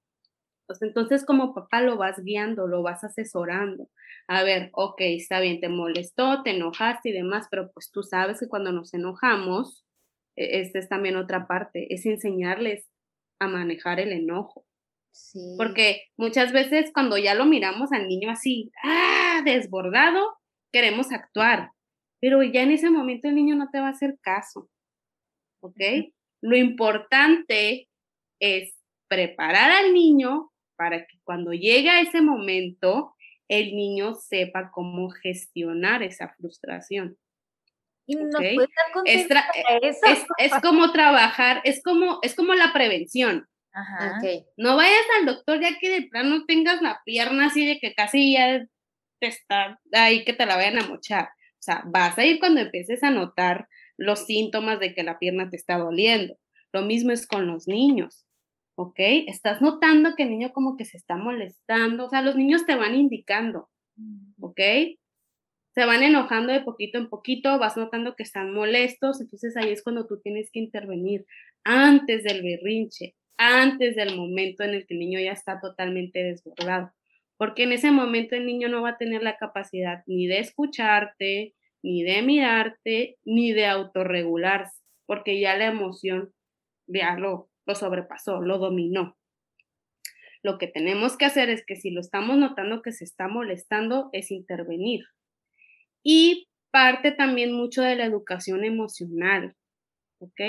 [0.81, 3.89] Entonces como papá lo vas guiando, lo vas asesorando.
[4.29, 8.41] A ver, ok, está bien, te molestó, te enojaste y demás, pero pues tú sabes
[8.41, 9.85] que cuando nos enojamos,
[10.37, 12.89] e- esta es también otra parte, es enseñarles
[13.41, 14.65] a manejar el enojo.
[15.11, 15.57] Sí.
[15.59, 20.39] Porque muchas veces cuando ya lo miramos al niño así, ah, desbordado,
[20.73, 21.71] queremos actuar,
[22.21, 24.71] pero ya en ese momento el niño no te va a hacer caso.
[25.61, 25.79] ¿Ok?
[26.41, 27.89] Lo importante
[28.41, 28.75] es
[29.09, 30.52] preparar al niño
[30.83, 33.15] para que cuando llegue a ese momento,
[33.47, 37.17] el niño sepa cómo gestionar esa frustración.
[38.05, 38.43] Y nos Ok.
[38.57, 39.45] puedes dar
[39.81, 40.07] Es, eso.
[40.07, 43.47] es, es como trabajar, es como, es como la prevención.
[43.73, 44.21] Ajá.
[44.57, 48.33] No vayas al doctor ya que de plano tengas la pierna así de que casi
[48.33, 48.67] ya
[49.21, 51.27] te está ahí que te la vayan a mochar.
[51.27, 55.49] O sea, vas a ir cuando empieces a notar los síntomas de que la pierna
[55.49, 56.35] te está doliendo.
[56.73, 58.27] Lo mismo es con los niños,
[58.83, 58.99] ¿ok?
[59.29, 62.07] Estás notando que el niño como que se está molestando.
[62.07, 63.69] O sea, los niños te van indicando,
[64.41, 64.61] ¿ok?
[65.75, 69.83] Se van enojando de poquito en poquito, vas notando que están molestos, entonces ahí es
[69.83, 71.25] cuando tú tienes que intervenir
[71.65, 76.93] antes del berrinche, antes del momento en el que el niño ya está totalmente desbordado,
[77.39, 81.55] porque en ese momento el niño no va a tener la capacidad ni de escucharte,
[81.83, 86.33] ni de mirarte, ni de autorregularse, porque ya la emoción
[86.87, 89.17] ya lo, lo sobrepasó, lo dominó.
[90.43, 94.11] Lo que tenemos que hacer es que si lo estamos notando que se está molestando,
[94.13, 95.05] es intervenir.
[96.03, 99.57] Y parte también mucho de la educación emocional,
[100.19, 100.41] ¿ok?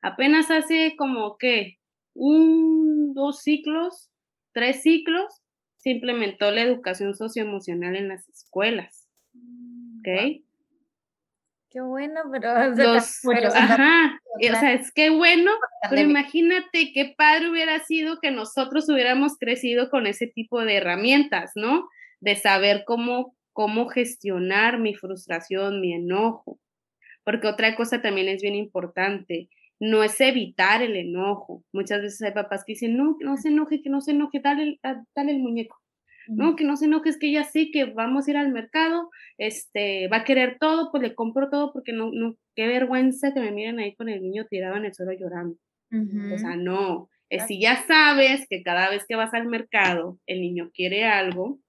[0.00, 1.78] Apenas hace como que
[2.14, 4.10] un, dos ciclos,
[4.52, 5.42] tres ciclos,
[5.76, 9.08] se implementó la educación socioemocional en las escuelas,
[9.98, 10.40] ¿ok?
[11.70, 12.68] Qué bueno, pero...
[12.74, 15.50] Los, pero, ajá, o sea, es que bueno,
[15.90, 21.52] pero imagínate qué padre hubiera sido que nosotros hubiéramos crecido con ese tipo de herramientas,
[21.54, 21.88] ¿no?
[22.20, 26.58] De saber cómo, cómo gestionar mi frustración, mi enojo.
[27.24, 29.48] Porque otra cosa también es bien importante,
[29.80, 31.64] no es evitar el enojo.
[31.72, 34.40] Muchas veces hay papás que dicen, no, que no se enoje, que no se enoje,
[34.40, 35.81] dale, da- dale el muñeco.
[36.28, 39.10] No, que no se enoje, es que ya sé que vamos a ir al mercado,
[39.38, 43.40] este, va a querer todo, pues le compro todo porque no, no, qué vergüenza que
[43.40, 45.56] me miren ahí con el niño tirado en el suelo llorando.
[46.34, 50.40] O sea, no, es si ya sabes que cada vez que vas al mercado el
[50.40, 51.60] niño quiere algo,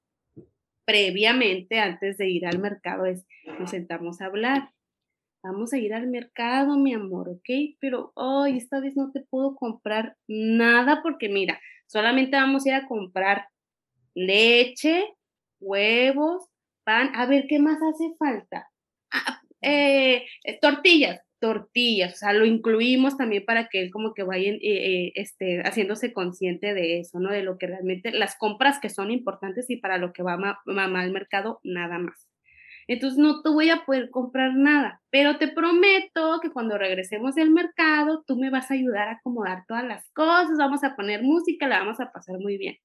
[0.85, 3.25] previamente, antes de ir al mercado, es
[3.59, 4.69] nos sentamos a hablar.
[5.43, 7.75] Vamos a ir al mercado, mi amor, ¿ok?
[7.79, 12.75] Pero hoy esta vez no te puedo comprar nada porque mira, solamente vamos a ir
[12.75, 13.47] a comprar
[14.15, 15.05] leche,
[15.59, 16.45] huevos,
[16.83, 17.11] pan.
[17.15, 18.67] A ver, ¿qué más hace falta?
[19.11, 24.23] Ah, eh, eh, tortillas, tortillas, o sea, lo incluimos también para que él como que
[24.23, 27.31] vaya eh, este, haciéndose consciente de eso, ¿no?
[27.31, 30.59] De lo que realmente, las compras que son importantes y para lo que va ma-
[30.65, 32.27] mamá al mercado, nada más.
[32.87, 37.51] Entonces no te voy a poder comprar nada, pero te prometo que cuando regresemos del
[37.51, 41.67] mercado, tú me vas a ayudar a acomodar todas las cosas, vamos a poner música,
[41.67, 42.75] la vamos a pasar muy bien.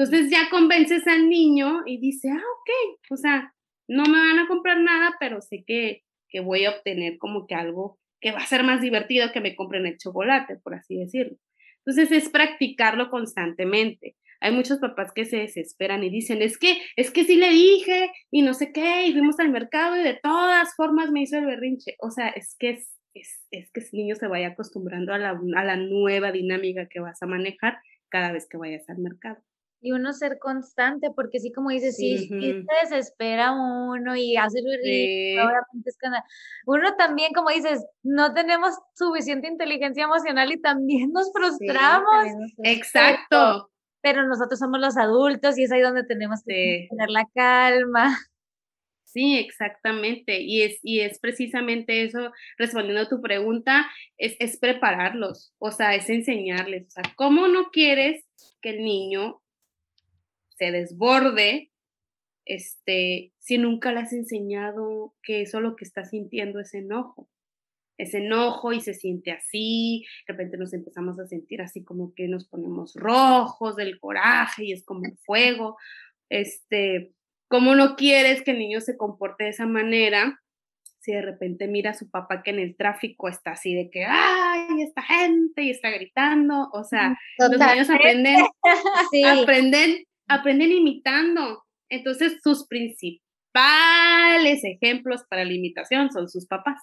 [0.00, 3.52] Entonces ya convences al niño y dice, ah, ok, o sea,
[3.86, 7.54] no me van a comprar nada, pero sé que, que voy a obtener como que
[7.54, 11.36] algo que va a ser más divertido que me compren el chocolate, por así decirlo.
[11.84, 14.16] Entonces es practicarlo constantemente.
[14.40, 18.10] Hay muchos papás que se desesperan y dicen, es que, es que sí le dije
[18.30, 21.44] y no sé qué, y fuimos al mercado y de todas formas me hizo el
[21.44, 21.96] berrinche.
[21.98, 25.38] O sea, es que es, es, es que el niño se vaya acostumbrando a la,
[25.56, 29.42] a la nueva dinámica que vas a manejar cada vez que vayas al mercado.
[29.82, 34.60] Y uno ser constante, porque sí, como dices, sí, sí se desespera uno y hace
[34.62, 35.38] berrinche, Sí.
[35.38, 36.08] obviamente es que
[36.66, 42.26] Uno también, como dices, no tenemos suficiente inteligencia emocional y también nos frustramos,
[42.62, 43.70] Exacto.
[44.02, 48.16] pero nosotros somos los adultos y es ahí donde tenemos que tener la calma.
[49.12, 50.40] Sí, exactamente.
[50.40, 53.86] Y es, y es precisamente eso, respondiendo a tu pregunta,
[54.18, 58.24] es, es prepararlos, o sea, es enseñarles, o sea, ¿cómo no quieres
[58.62, 59.40] que el niño
[60.60, 61.70] se desborde
[62.44, 67.30] este, si nunca le has enseñado que eso lo que está sintiendo es enojo?
[67.96, 72.28] Es enojo y se siente así, de repente nos empezamos a sentir así como que
[72.28, 75.76] nos ponemos rojos del coraje y es como un fuego.
[76.28, 77.12] Este,
[77.48, 80.40] ¿cómo no quieres que el niño se comporte de esa manera?
[80.98, 84.04] Si de repente mira a su papá que en el tráfico está así de que,
[84.04, 88.36] ay, esta gente y está gritando, o sea, los niños aprenden
[89.12, 89.24] Sí.
[89.24, 91.64] aprenden, aprenden imitando.
[91.88, 93.20] Entonces, sus principales
[94.64, 96.78] ejemplos para la imitación son sus papás.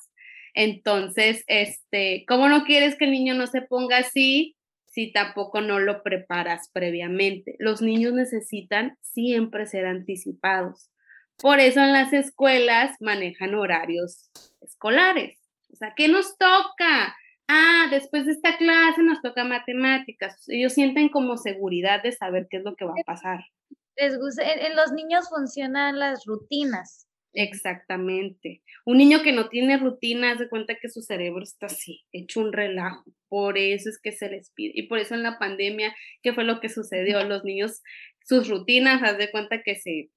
[0.53, 4.55] Entonces, este, ¿cómo no quieres que el niño no se ponga así
[4.86, 7.55] si tampoco no lo preparas previamente?
[7.60, 10.89] Los niños necesitan siempre ser anticipados.
[11.38, 14.29] Por eso en las escuelas manejan horarios
[14.62, 15.38] escolares.
[15.71, 17.15] O sea, ¿qué nos toca?
[17.47, 20.47] Ah, después de esta clase nos toca matemáticas.
[20.49, 23.39] Ellos sienten como seguridad de saber qué es lo que va a pasar.
[23.95, 27.08] Les gusta, en, en los niños funcionan las rutinas.
[27.33, 28.63] Exactamente.
[28.83, 32.39] Un niño que no tiene rutina, haz de cuenta que su cerebro está así, hecho
[32.39, 33.04] un relajo.
[33.29, 34.71] Por eso es que se les pide.
[34.73, 37.23] Y por eso en la pandemia, ¿qué fue lo que sucedió?
[37.23, 37.83] Los niños,
[38.23, 40.10] sus rutinas, haz de cuenta que se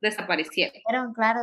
[0.00, 0.80] desaparecieron.
[0.88, 1.40] Claro, claro.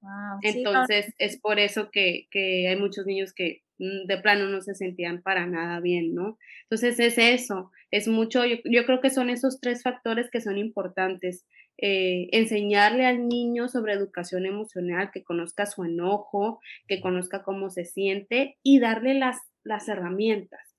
[0.00, 4.46] Wow, sí, no, Entonces, es por eso que, que hay muchos niños que de plano
[4.48, 6.38] no se sentían para nada bien, ¿no?
[6.62, 10.58] Entonces es eso, es mucho, yo, yo creo que son esos tres factores que son
[10.58, 11.46] importantes.
[11.76, 17.84] Eh, enseñarle al niño sobre educación emocional, que conozca su enojo, que conozca cómo se
[17.84, 20.76] siente y darle las, las herramientas.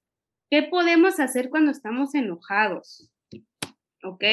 [0.49, 3.11] ¿Qué podemos hacer cuando estamos enojados?
[4.03, 4.23] ¿Ok?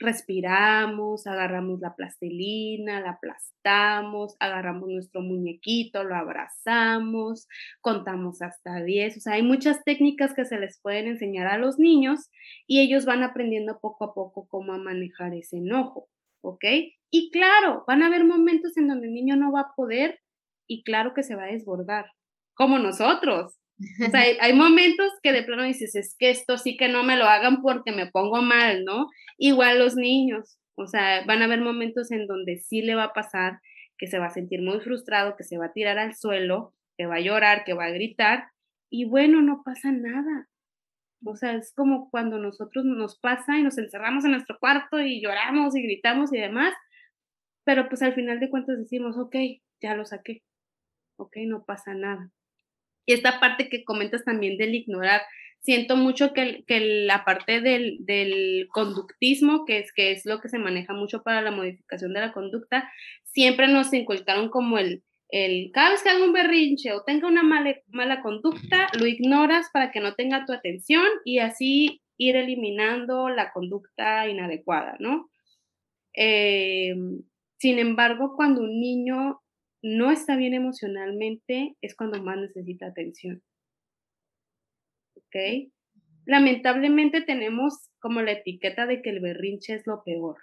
[0.00, 7.48] Respiramos, agarramos la plastilina, la aplastamos, agarramos nuestro muñequito, lo abrazamos,
[7.80, 9.16] contamos hasta 10.
[9.16, 12.30] O sea, hay muchas técnicas que se les pueden enseñar a los niños
[12.66, 16.08] y ellos van aprendiendo poco a poco cómo manejar ese enojo,
[16.42, 16.64] ¿ok?
[17.10, 20.20] Y claro, van a haber momentos en donde el niño no va a poder
[20.68, 22.06] y claro que se va a desbordar,
[22.54, 23.58] como nosotros.
[23.78, 27.16] O sea, hay, momentos que de plano dices, es que esto sí que no me
[27.16, 29.08] lo hagan porque me pongo mal, ¿no?
[29.36, 33.12] Igual los niños, o sea, van a haber momentos en donde sí le va a
[33.12, 33.60] pasar
[33.98, 37.06] que se va a sentir muy frustrado, que se va a tirar al suelo, que
[37.06, 38.48] va a llorar, que va a gritar,
[38.90, 40.48] y bueno, no pasa nada.
[41.24, 45.20] O sea, es como cuando nosotros nos pasa y nos encerramos en nuestro cuarto y
[45.20, 46.74] lloramos y gritamos y demás,
[47.64, 49.34] pero pues al final de cuentas decimos, ok,
[49.82, 50.42] ya lo saqué,
[51.16, 52.30] ok, no pasa nada.
[53.06, 55.22] Y esta parte que comentas también del ignorar,
[55.60, 60.48] siento mucho que, que la parte del, del, conductismo, que es, que es lo que
[60.48, 62.90] se maneja mucho para la modificación de la conducta,
[63.24, 67.42] siempre nos inculcaron como el, el cada vez que haga un berrinche o tenga una
[67.42, 73.28] mala, mala conducta, lo ignoras para que no tenga tu atención y así ir eliminando
[73.28, 75.30] la conducta inadecuada, ¿no?
[76.14, 76.94] Eh,
[77.58, 79.40] sin embargo, cuando un niño
[79.86, 83.40] no está bien emocionalmente, es cuando más necesita atención.
[85.14, 85.70] ¿Ok?
[86.24, 90.38] Lamentablemente tenemos como la etiqueta de que el berrinche es lo peor.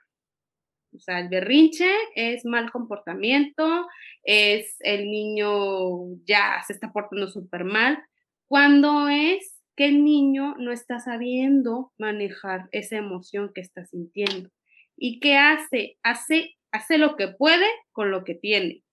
[0.96, 3.86] O sea, el berrinche es mal comportamiento,
[4.24, 8.02] es el niño ya se está portando súper mal,
[8.48, 14.50] cuando es que el niño no está sabiendo manejar esa emoción que está sintiendo.
[14.96, 15.98] ¿Y qué hace?
[16.02, 18.84] Hace, hace lo que puede con lo que tiene.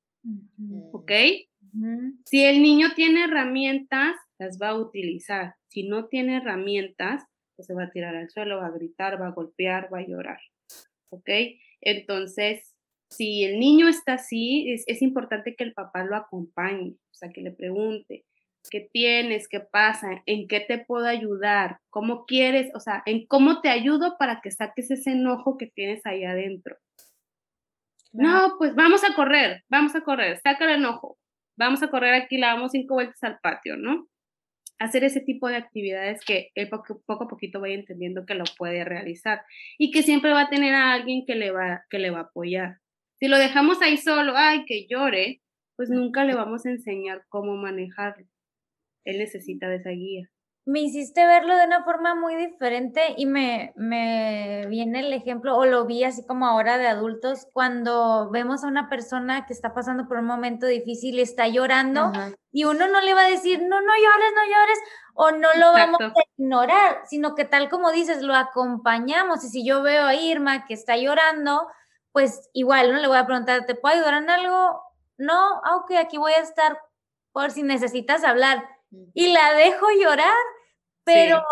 [0.93, 1.13] ¿Ok?
[2.25, 5.55] Si el niño tiene herramientas, las va a utilizar.
[5.69, 7.25] Si no tiene herramientas,
[7.57, 10.07] pues se va a tirar al suelo, va a gritar, va a golpear, va a
[10.07, 10.41] llorar.
[11.11, 11.29] ¿Ok?
[11.81, 12.75] Entonces,
[13.11, 17.31] si el niño está así, es, es importante que el papá lo acompañe, o sea,
[17.31, 18.25] que le pregunte,
[18.71, 19.49] ¿qué tienes?
[19.49, 20.23] ¿Qué pasa?
[20.27, 21.79] ¿En qué te puedo ayudar?
[21.91, 22.71] ¿Cómo quieres?
[22.75, 26.77] O sea, ¿en cómo te ayudo para que saques ese enojo que tienes ahí adentro?
[28.13, 31.19] No, pues vamos a correr, vamos a correr, saca el enojo,
[31.57, 34.09] vamos a correr aquí, la damos cinco vueltas al patio, ¿no?
[34.79, 38.45] Hacer ese tipo de actividades que él poco, poco a poquito vaya entendiendo que lo
[38.57, 39.43] puede realizar
[39.79, 42.23] y que siempre va a tener a alguien que le va, que le va a
[42.23, 42.79] apoyar.
[43.19, 45.43] Si lo dejamos ahí solo, ay, que llore,
[45.77, 48.27] pues nunca le vamos a enseñar cómo manejarlo.
[49.05, 50.31] Él necesita de esa guía
[50.71, 55.67] me hiciste verlo de una forma muy diferente y me, me viene el ejemplo, o
[55.67, 60.07] lo vi así como ahora de adultos, cuando vemos a una persona que está pasando
[60.07, 62.13] por un momento difícil y está llorando
[62.53, 64.79] y uno no le va a decir, no, no llores, no llores,
[65.15, 69.45] o no lo vamos a ignorar, sino que tal como dices, lo acompañamos.
[69.45, 71.67] Y si yo veo a Irma que está llorando,
[72.13, 74.83] pues igual no le voy a preguntar, ¿te puedo ayudar en algo?
[75.19, 76.79] No, aunque ah, aquí voy a estar
[77.33, 78.65] por si necesitas hablar.
[79.15, 80.35] Y la dejo llorar
[81.13, 81.45] pero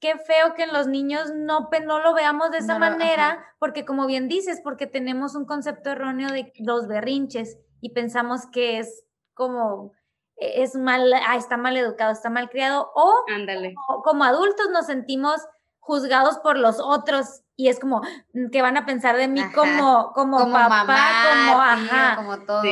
[0.00, 4.06] qué feo que en los niños no, no lo veamos de esa manera, porque como
[4.06, 9.92] bien dices, porque tenemos un concepto erróneo de los berrinches y pensamos que es como
[10.36, 13.24] e, es mal, ah, está mal educado, está mal criado, o
[14.04, 15.40] como, adultos nos sentimos
[15.78, 18.02] juzgados por los otros y es como
[18.34, 22.16] mm, que van a pensar de mí como, como, papá, como, ajá.
[22.16, 22.62] como todo.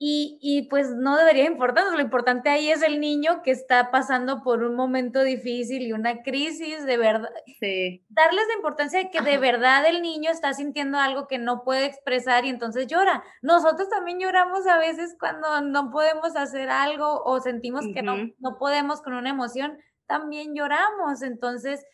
[0.00, 4.44] Y, y, pues no debería importarnos, lo importante ahí es el niño que está pasando
[4.44, 7.30] por un momento difícil y una crisis, de verdad.
[7.58, 8.06] Sí.
[8.08, 11.86] Darles la importancia de que de verdad el niño está sintiendo algo que no puede
[11.86, 13.24] expresar y entonces llora.
[13.42, 18.56] Nosotros también lloramos a veces cuando no podemos hacer algo o sentimos que no, no
[18.56, 21.22] podemos con una emoción, también lloramos.
[21.22, 21.84] Entonces,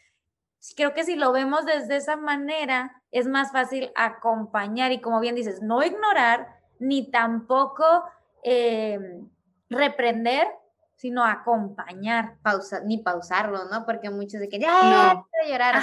[0.77, 5.35] creo que si lo vemos desde esa manera, es más fácil acompañar y como bien
[5.35, 7.85] dices, no ignorar ni tampoco
[8.43, 8.99] eh,
[9.71, 10.47] reprender,
[10.97, 12.37] sino acompañar.
[12.43, 13.85] Pausa, ni pausarlo, ¿no?
[13.85, 15.29] Porque muchos de que ya, no.
[15.49, 15.83] llorar.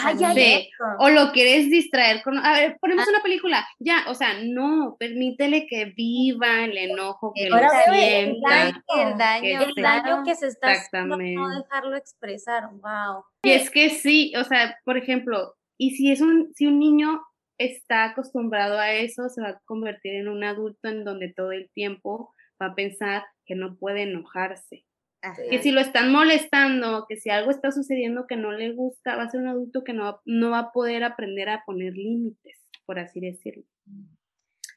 [1.00, 3.12] o, lo quieres distraer con, a ver, ponemos ah.
[3.12, 8.68] una película, ya, o sea, no, permítele que viva el enojo, que Ahora lo sienta.
[8.70, 13.24] El daño, el daño, que, se está haciendo, no dejarlo expresar, wow.
[13.44, 17.22] Y es que sí, o sea, por ejemplo, y si es un, si un niño
[17.66, 21.70] está acostumbrado a eso, se va a convertir en un adulto en donde todo el
[21.72, 24.86] tiempo va a pensar que no puede enojarse.
[25.24, 25.42] Ajá.
[25.50, 29.24] Que si lo están molestando, que si algo está sucediendo que no le gusta, va
[29.24, 32.60] a ser un adulto que no, va- no va a poder aprender a poner límites,
[32.86, 33.64] por así decirlo.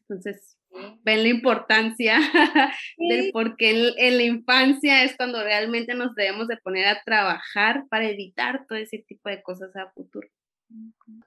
[0.01, 0.59] Entonces,
[1.03, 2.19] ven la importancia
[2.99, 7.01] del por qué en, en la infancia es cuando realmente nos debemos de poner a
[7.05, 10.29] trabajar para evitar todo ese tipo de cosas a futuro.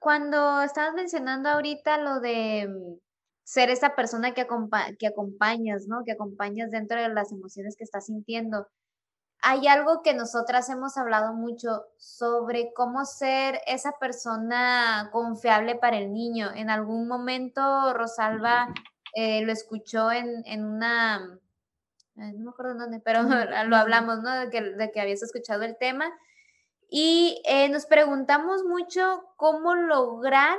[0.00, 2.98] Cuando estabas mencionando ahorita lo de mm,
[3.44, 6.04] ser esa persona que, acompa- que acompañas, ¿no?
[6.04, 8.68] Que acompañas dentro de las emociones que estás sintiendo.
[9.42, 16.12] Hay algo que nosotras hemos hablado mucho sobre cómo ser esa persona confiable para el
[16.12, 16.50] niño.
[16.54, 18.68] En algún momento Rosalba
[19.14, 21.38] eh, lo escuchó en, en una,
[22.16, 23.22] eh, no me acuerdo dónde, pero
[23.68, 24.34] lo hablamos, ¿no?
[24.40, 26.06] De que, de que habías escuchado el tema.
[26.88, 30.58] Y eh, nos preguntamos mucho cómo lograr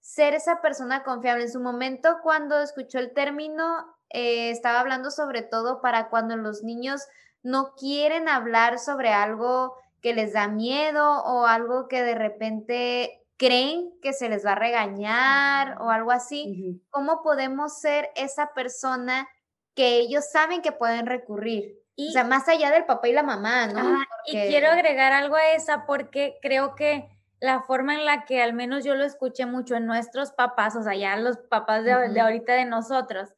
[0.00, 1.44] ser esa persona confiable.
[1.44, 6.62] En su momento, cuando escuchó el término, eh, estaba hablando sobre todo para cuando los
[6.62, 7.02] niños
[7.42, 13.92] no quieren hablar sobre algo que les da miedo o algo que de repente creen
[14.00, 16.80] que se les va a regañar o algo así.
[16.90, 19.28] ¿Cómo podemos ser esa persona
[19.74, 21.76] que ellos saben que pueden recurrir?
[21.96, 23.98] Y, O sea, más allá del papá y la mamá, ¿no?
[24.26, 27.08] Y quiero agregar algo a esa porque creo que
[27.40, 30.82] la forma en la que al menos yo lo escuché mucho en nuestros papás, o
[30.82, 32.20] sea, ya los papás de, de Ujú.
[32.20, 33.30] ahorita de nosotros,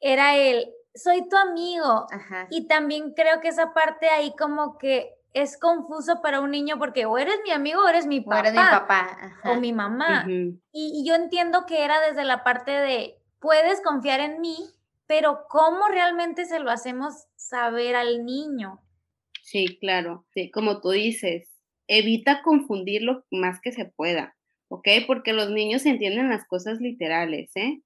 [0.00, 2.06] era el, soy tu amigo.
[2.10, 2.46] Ajá.
[2.50, 7.06] Y también creo que esa parte ahí como que es confuso para un niño porque
[7.06, 9.00] o eres mi amigo o eres mi O papá, eres mi papá.
[9.20, 9.50] ajá.
[9.52, 10.22] o mi mamá.
[10.22, 10.60] Ujú.
[10.72, 14.56] Y, y yo entiendo que era desde la parte de, puedes confiar en mí,
[15.06, 18.80] pero ¿cómo realmente se lo hacemos saber al niño?
[19.42, 20.26] Sí, claro.
[20.32, 21.48] Sí, como tú dices,
[21.86, 24.36] evita confundir lo más que se pueda,
[24.68, 24.88] ¿ok?
[25.06, 27.80] Porque los niños entienden las cosas literales, ¿eh?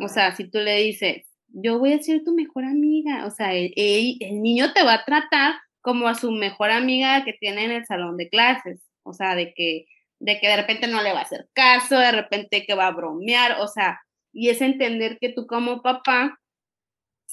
[0.00, 3.52] O sea, si tú le dices, yo voy a ser tu mejor amiga, o sea,
[3.54, 7.64] el, el- el niño te va a tratar como a su mejor amiga que tiene
[7.64, 9.84] en el salón de clases, o sea, de que,
[10.18, 12.92] de que de repente no le va a hacer caso, de repente que va a
[12.92, 14.00] bromear, o sea,
[14.32, 16.38] y es entender que tú como papá,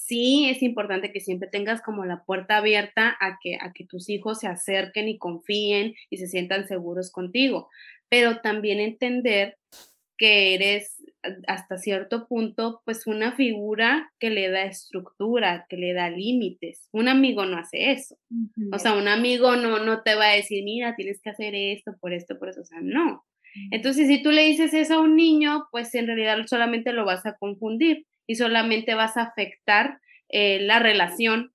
[0.06, 4.08] sí es importante que siempre tengas como la puerta abierta a que, a que tus
[4.08, 7.68] hijos se acerquen y confíen y se sientan seguros contigo,
[8.08, 9.56] pero también entender
[10.16, 11.02] que eres
[11.46, 16.88] hasta cierto punto pues una figura que le da estructura, que le da límites.
[16.92, 18.16] Un amigo no hace eso.
[18.72, 21.96] O sea, un amigo no, no te va a decir, mira, tienes que hacer esto,
[22.00, 22.60] por esto, por eso.
[22.60, 23.24] O sea, no.
[23.70, 27.24] Entonces, si tú le dices eso a un niño, pues en realidad solamente lo vas
[27.26, 31.52] a confundir y solamente vas a afectar eh, la relación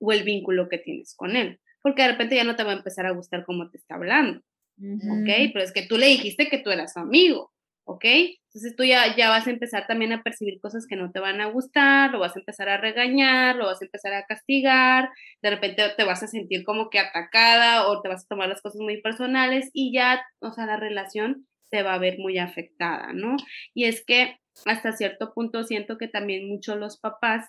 [0.00, 1.60] o el vínculo que tienes con él.
[1.80, 4.40] Porque de repente ya no te va a empezar a gustar cómo te está hablando.
[4.80, 5.52] ¿ok?
[5.52, 7.52] Pero es que tú le dijiste que tú eras su amigo,
[7.84, 8.04] ¿ok?
[8.04, 11.40] Entonces tú ya, ya vas a empezar también a percibir cosas que no te van
[11.40, 15.08] a gustar, lo vas a empezar a regañar, lo vas a empezar a castigar,
[15.40, 18.60] de repente te vas a sentir como que atacada o te vas a tomar las
[18.60, 23.12] cosas muy personales y ya, o sea, la relación se va a ver muy afectada,
[23.12, 23.36] ¿no?
[23.72, 27.46] Y es que hasta cierto punto siento que también muchos los papás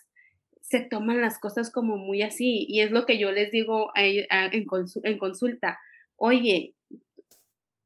[0.62, 4.02] se toman las cosas como muy así y es lo que yo les digo a-
[4.06, 5.80] en, consu- en consulta,
[6.16, 6.74] oye,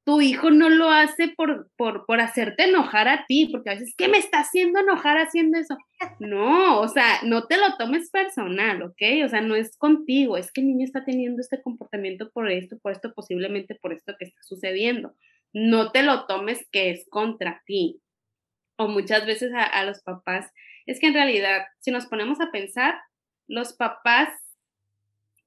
[0.06, 3.94] tu hijo no lo hace por, por, por hacerte enojar a ti, porque a veces,
[3.98, 5.78] ¿qué me está haciendo enojar haciendo eso?
[6.20, 9.02] No, o sea, no te lo tomes personal, ¿ok?
[9.26, 12.78] O sea, no es contigo, es que el niño está teniendo este comportamiento por esto,
[12.80, 15.14] por esto, posiblemente por esto que está sucediendo.
[15.52, 18.00] No te lo tomes que es contra ti.
[18.78, 20.52] O muchas veces a, a los papás,
[20.86, 22.96] es que en realidad, si nos ponemos a pensar,
[23.48, 24.30] los papás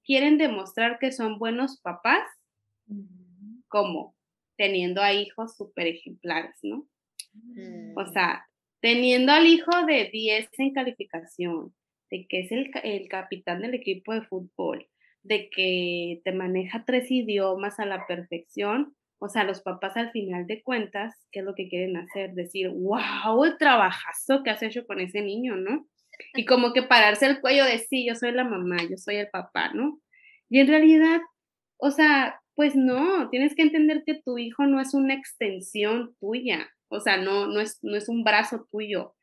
[0.05, 2.23] quieren demostrar que son buenos papás
[3.69, 4.17] como
[4.57, 6.87] teniendo a hijos súper ejemplares, ¿no?
[7.97, 8.47] O sea,
[8.81, 11.75] teniendo al hijo de 10 en calificación,
[12.11, 14.89] de que es el, el capitán del equipo de fútbol,
[15.23, 20.47] de que te maneja tres idiomas a la perfección, o sea, los papás al final
[20.47, 22.33] de cuentas, ¿qué es lo que quieren hacer?
[22.33, 25.87] Decir, wow, el trabajazo que has hecho con ese niño, ¿no?
[26.35, 29.29] Y como que pararse el cuello de sí, yo soy la mamá, yo soy el
[29.29, 30.01] papá, ¿no?
[30.49, 31.21] Y en realidad,
[31.77, 36.71] o sea, pues no, tienes que entender que tu hijo no es una extensión tuya,
[36.89, 39.15] o sea, no, no, es, no es un brazo tuyo.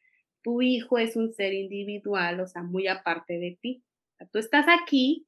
[0.43, 3.83] Tu hijo es un ser individual, o sea, muy aparte de ti.
[4.13, 5.27] O sea, tú estás aquí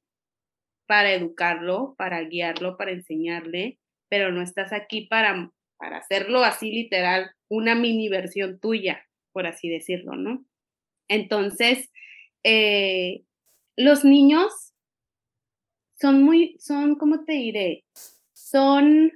[0.86, 3.80] para educarlo, para guiarlo, para enseñarle,
[4.10, 9.70] pero no estás aquí para, para hacerlo así literal, una mini versión tuya, por así
[9.70, 10.44] decirlo, ¿no?
[11.08, 11.90] Entonces,
[12.44, 13.22] eh,
[13.76, 14.74] los niños
[15.98, 17.84] son muy, son, ¿cómo te diré?
[18.32, 19.12] Son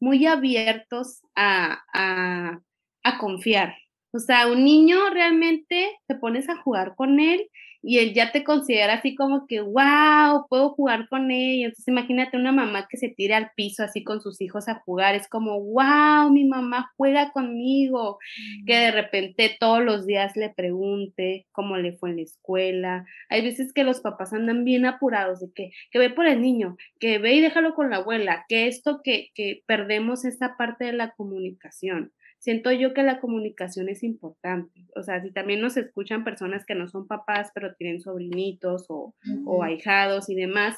[0.00, 2.60] muy abiertos a, a,
[3.02, 3.76] a confiar.
[4.12, 7.50] O sea, un niño realmente te pones a jugar con él
[7.82, 11.66] y él ya te considera así como que, wow, puedo jugar con ella.
[11.66, 15.14] Entonces imagínate una mamá que se tire al piso así con sus hijos a jugar,
[15.14, 18.18] es como, wow, mi mamá juega conmigo,
[18.66, 23.06] que de repente todos los días le pregunte cómo le fue en la escuela.
[23.28, 26.76] Hay veces que los papás andan bien apurados de que, que ve por el niño,
[26.98, 30.92] que ve y déjalo con la abuela, que esto, que, que perdemos esta parte de
[30.92, 34.86] la comunicación siento yo que la comunicación es importante.
[34.96, 39.14] O sea, si también nos escuchan personas que no son papás, pero tienen sobrinitos o,
[39.62, 40.76] ahijados y demás,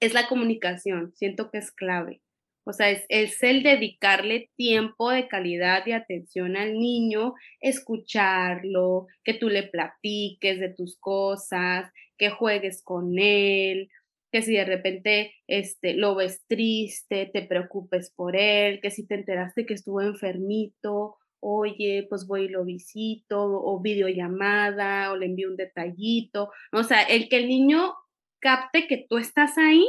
[0.00, 1.12] es la comunicación.
[1.14, 2.20] Siento que es clave.
[2.66, 9.34] O sea, es, es, el dedicarle tiempo de calidad y atención al niño, escucharlo, que
[9.34, 13.90] tú le platiques de tus cosas, que juegues con él,
[14.34, 19.14] que si de repente este, lo ves triste, te preocupes por él, que si te
[19.14, 25.50] enteraste que estuvo enfermito, oye, pues voy y lo visito, o videollamada, o le envío
[25.50, 26.50] un detallito.
[26.72, 27.94] O sea, el que el niño
[28.40, 29.86] capte que tú estás ahí,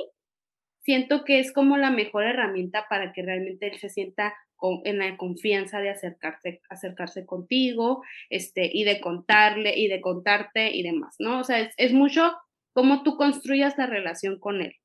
[0.84, 4.36] siento que es como la mejor herramienta para que realmente él se sienta
[4.84, 10.84] en la confianza de acercarse, acercarse contigo, este, y de contarle, y de contarte y
[10.84, 11.40] demás, ¿no?
[11.40, 12.32] O sea, es, es mucho
[12.76, 14.76] cómo tú construyas la relación con él.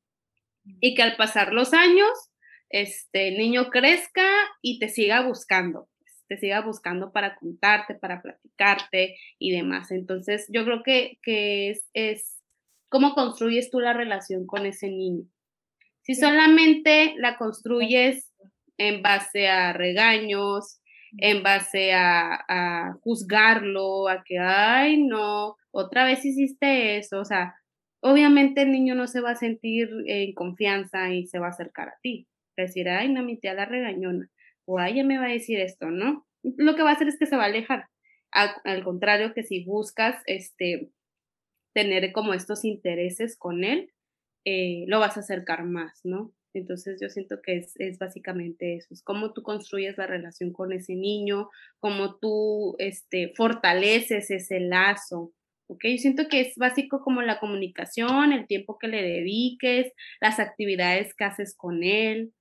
[0.80, 2.10] Y que al pasar los años,
[2.68, 4.30] este el niño crezca
[4.62, 5.88] y te siga buscando,
[6.28, 9.90] te siga buscando para contarte, para platicarte y demás.
[9.90, 12.40] Entonces, yo creo que, que es, es
[12.88, 15.24] cómo construyes tú la relación con ese niño.
[16.02, 18.32] Si solamente la construyes
[18.78, 20.80] en base a regaños,
[21.18, 27.56] en base a, a, juzgarlo, a que, ay, no, otra vez hiciste eso, o sea,
[28.00, 31.88] obviamente el niño no se va a sentir en confianza y se va a acercar
[31.88, 32.26] a ti.
[32.56, 34.30] decir, ay, no, mi tía la regañona,
[34.66, 36.26] o ay, me va a decir esto, ¿no?
[36.42, 37.86] Lo que va a hacer es que se va a alejar.
[38.32, 40.90] Al, contrario, que si buscas este,
[41.74, 43.92] tener como estos intereses con él,
[44.44, 46.32] eh, lo vas a acercar más, ¿no?
[46.52, 50.72] Entonces yo siento que es, es, básicamente eso, es cómo tú construyes la relación con
[50.72, 51.48] ese niño,
[51.78, 55.32] cómo tú este, fortaleces ese lazo,
[55.70, 55.84] ¿ok?
[55.98, 61.24] Siento que es básico como la comunicación, el tiempo que le dediques, las actividades que
[61.24, 62.32] haces con él,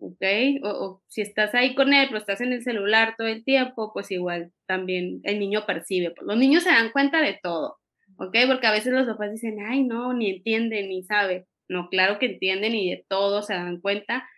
[0.00, 0.22] ¿ok?
[0.64, 4.10] O, si estás ahí con él, pero estás en el celular todo el tiempo, pues
[4.10, 6.10] igual también el niño percibe.
[6.10, 7.78] Pues los niños se dan cuenta de todo,
[8.16, 8.36] ¿ok?
[8.48, 11.46] Porque a veces los papás dicen, ay, no, ni entienden, ni sabe.
[11.68, 14.28] No, claro que entienden y de todo se dan cuenta.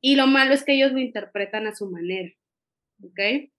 [0.00, 2.30] Y lo malo es que ellos lo interpretan a su manera,
[3.04, 3.50] ¿ok?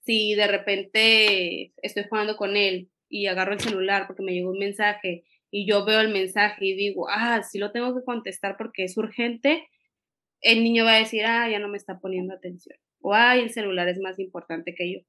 [0.00, 4.58] Si de repente estoy jugando con él y agarro el celular porque me llegó un
[4.58, 8.84] mensaje y yo veo el mensaje y digo, ah, sí lo tengo que contestar porque
[8.84, 9.66] es urgente,
[10.40, 12.78] el niño va a decir, ah, ya no me está poniendo atención.
[13.00, 15.00] O, ay, el celular es más importante que yo.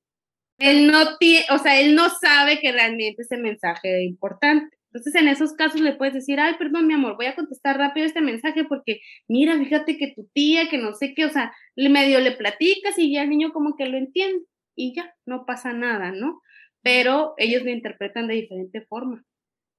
[0.59, 4.77] Él no tiene, o sea, él no sabe que realmente ese mensaje es importante.
[4.91, 8.05] Entonces, en esos casos le puedes decir, ay, perdón, mi amor, voy a contestar rápido
[8.07, 12.19] este mensaje porque, mira, fíjate que tu tía, que no sé qué, o sea, medio
[12.19, 14.45] le platicas y ya el niño como que lo entiende
[14.75, 16.41] y ya, no pasa nada, ¿no?
[16.81, 19.23] Pero ellos lo interpretan de diferente forma.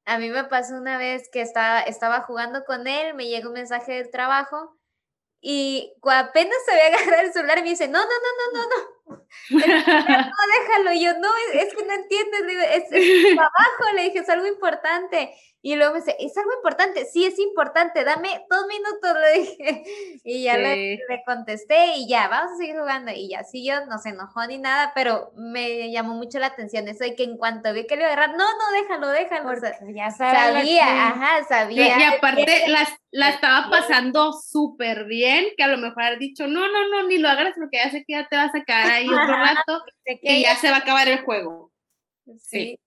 [0.06, 3.54] A mí me pasó una vez que estaba, estaba jugando con él, me llegó un
[3.54, 4.76] mensaje del trabajo
[5.40, 8.68] y apenas se había agarrado el celular y me dice, no, no, no, no, no,
[8.68, 8.99] no.
[9.50, 10.92] no, déjalo.
[10.92, 12.40] Y yo, no, es, que no entiendes,
[12.74, 15.34] es, es trabajo, le dije, es algo importante.
[15.62, 17.04] Y luego me dice, ¿es algo importante?
[17.04, 19.82] Sí, es importante, dame dos minutos, le dije.
[20.24, 23.12] Y ya le, contesté y ya, vamos a seguir jugando.
[23.12, 26.88] Y ya, sí, yo no se enojó ni nada, pero me llamó mucho la atención
[26.88, 29.52] eso de que en cuanto vi que le iba a agarrar, no, no, déjalo, déjalo.
[29.94, 31.98] ya sabía, ajá, sabía.
[31.98, 36.60] Y, aparte la, la estaba pasando súper bien, que a lo mejor ha dicho, no,
[36.70, 39.08] no, no, ni lo agarres porque ya sé que ya te vas a quedar ahí
[39.08, 41.72] otro rato y ya se va a acabar el juego.
[42.38, 42.78] sí.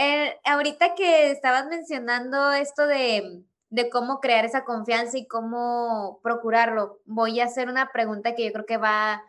[0.00, 3.44] Eh, ahorita que estabas mencionando esto de,
[3.90, 8.64] cómo crear esa confianza y cómo procurarlo, voy a hacer una pregunta que yo creo
[8.64, 9.24] que va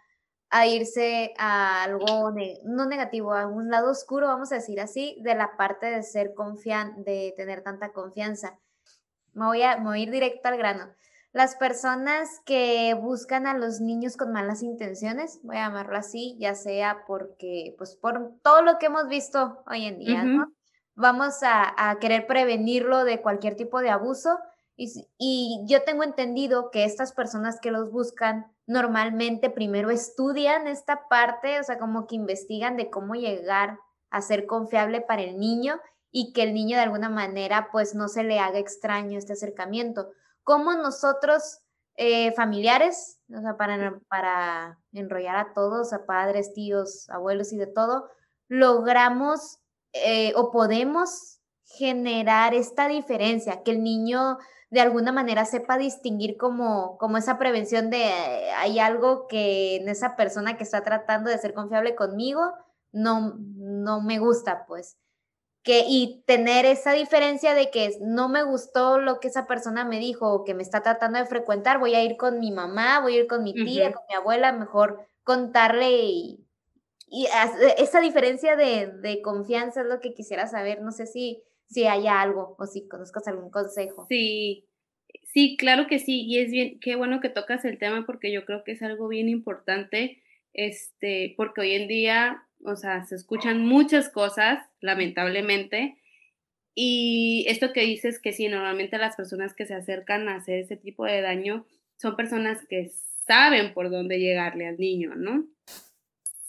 [0.51, 2.31] a irse a algo
[2.65, 6.35] no negativo, a un lado oscuro, vamos a decir así, de la parte de ser
[6.35, 8.59] confian de tener tanta confianza.
[9.33, 10.89] Me voy, a, me voy a ir directo al grano.
[11.31, 16.55] Las personas que buscan a los niños con malas intenciones, voy a llamarlo así, ya
[16.55, 20.51] sea porque, pues por todo lo que hemos visto hoy en día, ¿no?
[20.99, 24.37] vamos a, querer prevenirlo de cualquier tipo de abuso.
[24.75, 31.59] Y, yo tengo entendido que estas personas que los buscan normalmente primero estudian esta parte,
[31.59, 35.79] o sea, como que investigan de cómo llegar a ser confiable para el niño
[36.11, 40.11] y que el niño de alguna manera pues no se le haga extraño este acercamiento.
[40.43, 41.59] ¿Cómo nosotros,
[41.95, 47.67] eh, familiares, o sea, para, para enrollar a todos, a padres, tíos, abuelos y de
[47.67, 48.09] todo,
[48.47, 49.59] logramos
[49.93, 54.37] eh, o podemos generar esta diferencia, que el niño
[54.71, 58.03] de alguna manera sepa distinguir como, como esa prevención de
[58.57, 62.53] hay algo que en esa persona que está tratando de ser confiable conmigo
[62.91, 64.97] no, no me gusta, pues.
[65.69, 69.99] Que, y tener esa diferencia de que no me gustó lo que esa persona me
[69.99, 73.13] dijo o que me está tratando de frecuentar, voy a ir con mi mamá, voy
[73.13, 76.43] a ir con mi tía, con mi abuela, mejor contarle y,
[77.07, 77.27] y
[77.77, 80.81] esa diferencia de, de, confianza es lo que quisiera saber.
[80.81, 84.07] No sé si, si haya algo o si conozcas algún consejo.
[84.09, 84.65] Sí,
[85.31, 86.25] sí, claro que sí.
[86.25, 89.07] Y es bien, qué bueno que tocas el tema porque yo creo que es algo
[89.07, 95.97] bien importante, este, porque hoy en día, o sea, se escuchan muchas cosas, lamentablemente.
[96.75, 100.77] Y esto que dices que sí, normalmente las personas que se acercan a hacer ese
[100.77, 101.65] tipo de daño
[101.97, 102.91] son personas que
[103.25, 105.45] saben por dónde llegarle al niño, ¿no?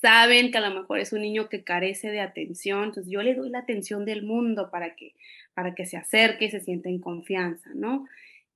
[0.00, 3.34] saben que a lo mejor es un niño que carece de atención, entonces yo le
[3.34, 5.14] doy la atención del mundo para que,
[5.54, 8.06] para que se acerque y se sienta en confianza, ¿no?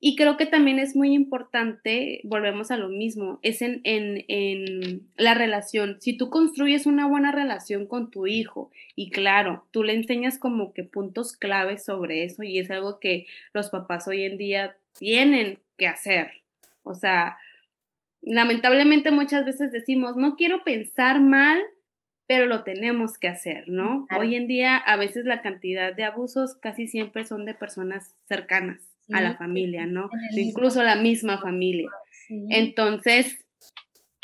[0.06, 5.08] Y creo que también es muy importante, volvemos a lo mismo, es en, en, en,
[5.16, 5.96] la relación.
[5.98, 10.74] Si tú construyes una buena relación con tu hijo y claro, tú le enseñas como
[10.74, 15.58] que puntos claves sobre eso y es algo que los papás hoy en día tienen
[15.78, 16.32] que hacer.
[16.82, 17.38] O sea,
[18.20, 21.62] lamentablemente muchas veces decimos, no quiero pensar mal,
[22.26, 24.06] pero lo tenemos que hacer, ¿no?
[24.14, 28.93] Hoy en día a veces la cantidad de abusos casi siempre son de personas cercanas
[29.12, 30.08] a la familia, ¿no?
[30.32, 31.90] Incluso la misma familia.
[32.28, 33.44] Entonces,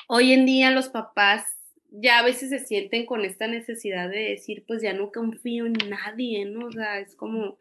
[0.08, 1.44] hoy en día los papás
[1.90, 5.74] ya a veces se sienten con esta necesidad de decir, pues ya no confío en
[5.88, 6.66] nadie, ¿no?
[6.66, 7.58] O sea, es como,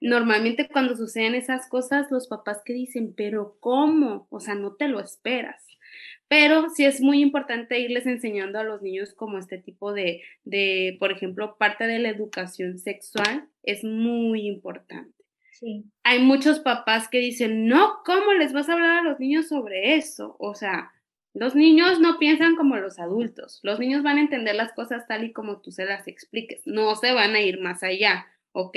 [0.00, 4.26] normalmente cuando suceden esas cosas, los papás que dicen, pero ¿cómo?
[4.30, 5.64] O sea, no te lo esperas.
[6.28, 10.96] Pero sí es muy importante irles enseñando a los niños como este tipo de, de
[11.00, 15.17] por ejemplo, parte de la educación sexual es muy importante.
[16.04, 19.96] Hay muchos papás que dicen, no, ¿cómo les vas a hablar a los niños sobre
[19.96, 20.36] eso?
[20.38, 20.92] O sea,
[21.34, 23.60] los niños no piensan como los adultos.
[23.62, 26.62] Los niños van a entender las cosas tal y como tú se las expliques.
[26.66, 28.76] No se van a ir más allá, ¿ok?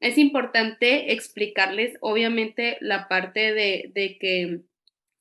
[0.00, 4.60] Es importante explicarles, obviamente, la parte de, de que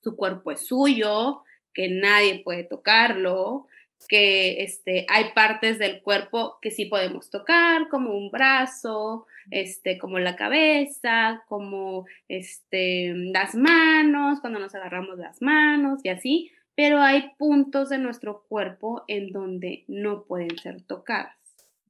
[0.02, 1.44] su cuerpo es suyo,
[1.74, 3.68] que nadie puede tocarlo,
[4.08, 10.20] que este, hay partes del cuerpo que sí podemos tocar, como un brazo, este, como
[10.20, 17.32] la cabeza, como este, las manos, cuando nos agarramos las manos y así, pero hay
[17.38, 21.38] puntos de nuestro cuerpo en donde no pueden ser tocadas,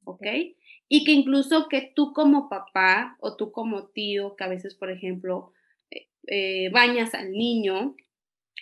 [0.04, 0.26] ¿ok?
[0.88, 4.90] Y que incluso que tú como papá o tú como tío, que a veces, por
[4.90, 5.52] ejemplo,
[5.90, 7.96] eh, eh, bañas al niño,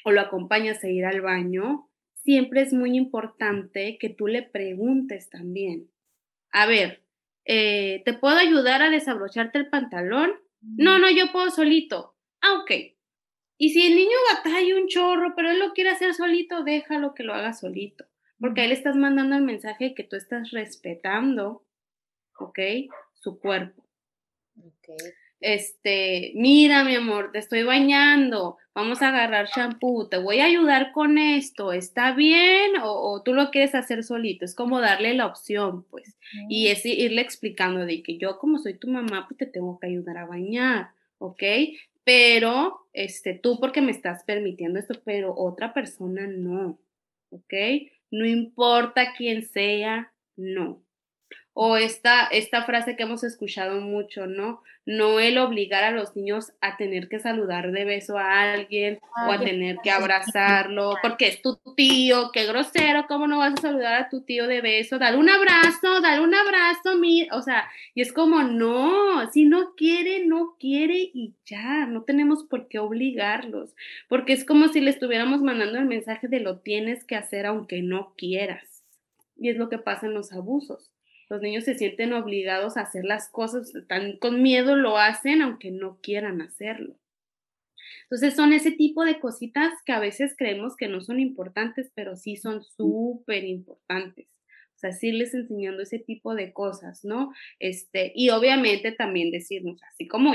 [0.05, 1.88] o lo acompañas a ir al baño,
[2.25, 5.91] siempre es muy importante que tú le preguntes también.
[6.51, 7.03] A ver,
[7.45, 10.33] eh, ¿te puedo ayudar a desabrocharte el pantalón?
[10.61, 12.16] No, no, yo puedo solito.
[12.41, 12.70] Ah, ok.
[13.59, 17.22] Y si el niño batalla un chorro, pero él lo quiere hacer solito, déjalo que
[17.22, 18.07] lo haga solito.
[18.41, 21.64] Porque a él estás mandando el mensaje que tú estás respetando,
[22.39, 22.59] ¿ok?
[23.14, 23.87] Su cuerpo.
[24.59, 24.89] Ok.
[25.45, 30.90] Este, mira, mi amor, te estoy bañando vamos a agarrar shampoo, te voy a ayudar
[30.92, 32.72] con esto, ¿está bien?
[32.82, 36.16] O, tú lo quieres hacer solito, es como darle la opción, pues,
[36.49, 39.86] y es irle explicando de que yo como soy tu mamá, pues te tengo que
[39.86, 41.42] ayudar a bañar, ¿ok?
[42.03, 46.78] Pero, este, tú porque me estás permitiendo esto, pero otra persona no,
[47.30, 47.55] ¿ok?
[48.11, 50.84] No importa quién sea, no.
[51.57, 54.61] O esta, esta frase que hemos escuchado mucho, ¿no?
[54.86, 58.98] No el obligar a los niños a tener que saludar de beso a alguien
[59.28, 63.62] o a tener que abrazarlo, porque es tu tío, qué grosero, ¿cómo no vas a
[63.62, 64.98] saludar a tu tío de beso?
[64.98, 69.76] Dale un abrazo, dale un abrazo, mira, o sea, y es como, no, si no
[69.76, 73.76] quiere, no quiere y ya, no tenemos por qué obligarlos,
[74.09, 77.80] porque es como si le estuviéramos mandando el mensaje de lo tienes que hacer aunque
[77.80, 78.82] no quieras.
[79.36, 80.93] Y es lo que pasa en los abusos
[81.29, 85.70] los niños se sienten obligados a hacer las cosas, tan con miedo lo hacen aunque
[85.70, 86.97] no quieran hacerlo.
[88.05, 92.16] Entonces son ese tipo de cositas que a veces creemos que no son importantes, pero
[92.16, 94.29] sí son súper importantes.
[94.75, 97.33] O sea, sí les enseñando ese tipo de cosas, ¿no?
[97.59, 100.33] Este, y obviamente también decirnos, así como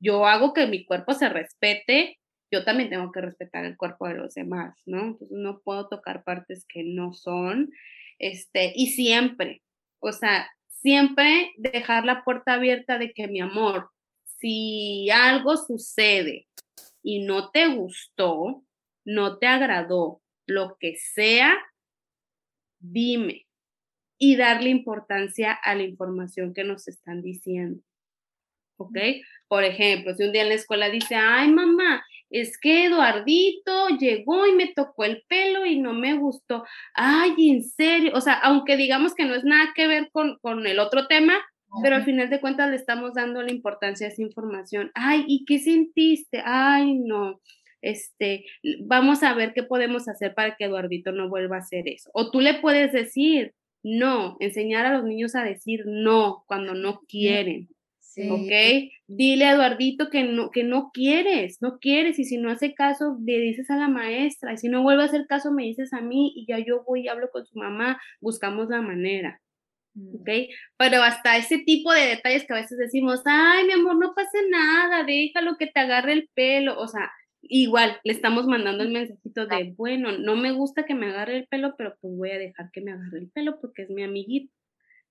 [0.00, 2.18] yo hago que mi cuerpo se respete,
[2.50, 5.02] yo también tengo que respetar el cuerpo de los demás, ¿no?
[5.02, 7.70] Entonces no puedo tocar partes que no son,
[8.18, 9.62] este, y siempre,
[10.02, 13.90] o sea, siempre dejar la puerta abierta de que mi amor,
[14.24, 16.48] si algo sucede
[17.02, 18.64] y no te gustó,
[19.04, 21.56] no te agradó, lo que sea,
[22.80, 23.46] dime.
[24.18, 27.82] y darle importancia a la información que nos están diciendo.
[28.76, 28.96] ¿Ok?
[29.48, 34.46] Por ejemplo, si un día en la escuela dice, ay mamá, es que Eduardito llegó
[34.46, 36.64] y me tocó el pelo y no me gustó.
[36.94, 38.12] Ay, en serio.
[38.14, 41.34] O sea, aunque digamos que no es nada que ver con, con el otro tema,
[41.82, 44.90] pero al final de cuentas le estamos dando la importancia a esa información.
[44.94, 46.42] Ay, ¿y qué sentiste?
[46.44, 47.40] Ay, no.
[47.80, 48.44] Este,
[48.84, 52.10] vamos a ver qué podemos hacer para que Eduardito no vuelva a hacer eso.
[52.14, 57.00] O tú le puedes decir, no, enseñar a los niños a decir no cuando no
[57.08, 57.68] quieren.
[58.30, 58.52] ¿Ok?
[59.16, 63.18] Dile a Eduardito que no, que no quieres, no quieres, y si no hace caso,
[63.24, 66.00] le dices a la maestra, y si no vuelve a hacer caso, me dices a
[66.00, 69.40] mí, y ya yo voy y hablo con su mamá, buscamos la manera.
[69.94, 70.16] Mm.
[70.16, 70.28] ¿Ok?
[70.78, 74.38] Pero hasta ese tipo de detalles que a veces decimos, ay, mi amor, no pasa
[74.48, 77.10] nada, déjalo que te agarre el pelo, o sea,
[77.42, 81.46] igual le estamos mandando el mensajito de, bueno, no me gusta que me agarre el
[81.48, 84.52] pelo, pero pues voy a dejar que me agarre el pelo porque es mi amiguito.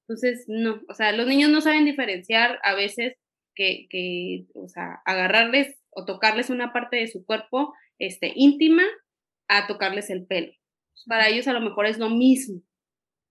[0.08, 3.16] Entonces, no, o sea, los niños no saben diferenciar a veces
[3.56, 8.84] que, que o sea, agarrarles o tocarles una parte de su cuerpo este, íntima
[9.47, 10.52] a tocarles el pelo.
[11.08, 12.62] Para ellos a lo mejor es lo mismo.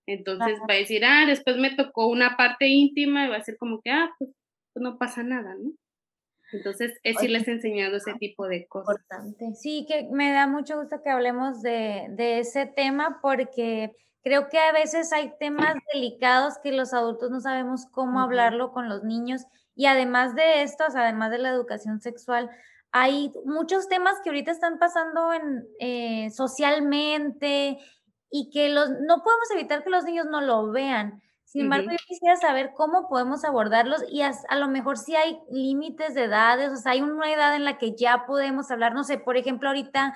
[0.07, 3.57] Entonces va a decir, ah, después me tocó una parte íntima y va a ser
[3.59, 4.31] como que, ah, pues,
[4.73, 5.73] pues no pasa nada, ¿no?
[6.53, 8.97] Entonces, es Oye, irles enseñando ese tipo de cosas.
[8.97, 9.55] Importante.
[9.55, 13.93] Sí, que me da mucho gusto que hablemos de, de ese tema porque
[14.25, 18.89] creo que a veces hay temas delicados que los adultos no sabemos cómo hablarlo con
[18.89, 22.51] los niños y además de estos, además de la educación sexual,
[22.93, 27.79] hay muchos temas que ahorita están pasando en, eh, socialmente
[28.31, 31.23] y que los, no podemos evitar que los niños no lo vean.
[31.45, 36.15] Sin embargo, yo quisiera saber cómo podemos abordarlos y a, lo mejor si hay límites
[36.15, 39.19] de edades, o sea, hay una edad en la que ya podemos hablar, no sé,
[39.19, 40.15] por ejemplo, ahorita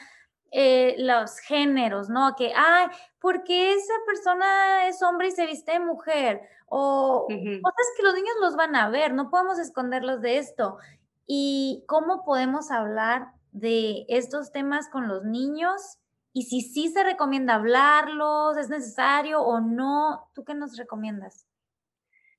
[0.56, 2.36] eh, los géneros, ¿no?
[2.36, 2.86] Que, ay,
[3.18, 6.42] ¿por qué esa persona es hombre y se viste de mujer?
[6.66, 10.78] O cosas que los niños los van a ver, no podemos esconderlos de esto.
[11.26, 15.98] ¿Y cómo podemos hablar de estos temas con los niños?
[16.32, 21.48] Y si sí se recomienda hablarlos, es necesario o no, ¿tú qué nos recomiendas?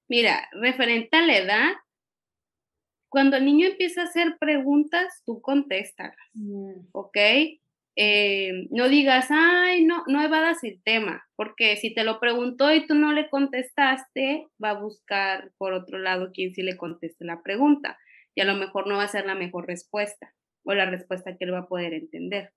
[0.07, 1.71] Mira, referente a la edad,
[3.09, 6.15] cuando el niño empieza a hacer preguntas, tú contéstalas,
[6.93, 7.17] ¿ok?
[7.97, 12.85] Eh, no digas, ay, no, no evadas el tema, porque si te lo preguntó y
[12.85, 17.41] tú no le contestaste, va a buscar por otro lado quien sí le conteste la
[17.41, 17.97] pregunta
[18.35, 20.33] y a lo mejor no va a ser la mejor respuesta
[20.65, 22.51] o la respuesta que él va a poder entender.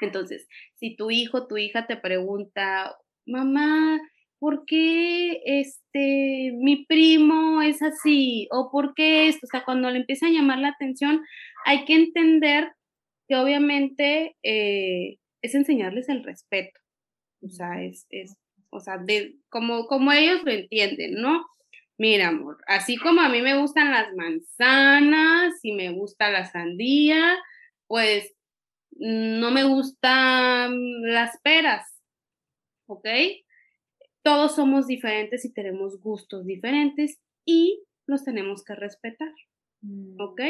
[0.00, 2.94] Entonces, si tu hijo, tu hija te pregunta,
[3.26, 3.98] mamá,
[4.38, 8.48] ¿por qué este mi primo es así?
[8.52, 9.46] ¿O por qué esto?
[9.46, 11.24] O sea, cuando le empieza a llamar la atención,
[11.64, 12.72] hay que entender
[13.28, 16.80] que obviamente eh, es enseñarles el respeto.
[17.42, 18.36] O sea, es, es
[18.70, 21.44] o sea, de, como, como ellos lo entienden, ¿no?
[21.98, 27.36] Mira, amor, así como a mí me gustan las manzanas y me gusta la sandía,
[27.86, 28.32] pues
[28.92, 32.00] no me gustan las peras,
[32.86, 33.08] ¿ok?
[34.22, 39.32] Todos somos diferentes y tenemos gustos diferentes y los tenemos que respetar,
[40.18, 40.40] ¿ok?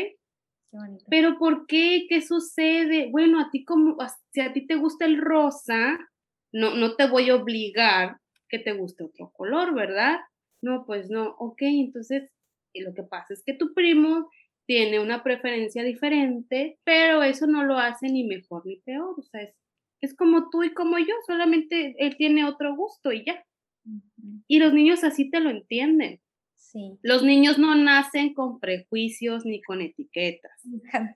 [0.70, 1.04] Qué bonito.
[1.08, 2.06] Pero ¿por qué?
[2.08, 3.10] ¿Qué sucede?
[3.10, 3.96] Bueno, a ti como,
[4.32, 5.98] si a ti te gusta el rosa,
[6.52, 10.18] no, no te voy a obligar que te guste otro color, ¿verdad?
[10.62, 12.30] No, pues no, ok, entonces
[12.72, 14.30] y lo que pasa es que tu primo
[14.66, 19.42] tiene una preferencia diferente, pero eso no lo hace ni mejor ni peor, o sea,
[19.42, 19.54] es,
[20.00, 23.44] es como tú y como yo, solamente él tiene otro gusto y ya.
[24.46, 26.20] Y los niños así te lo entienden.
[26.60, 30.52] Sí, Los niños no nacen con prejuicios ni con etiquetas.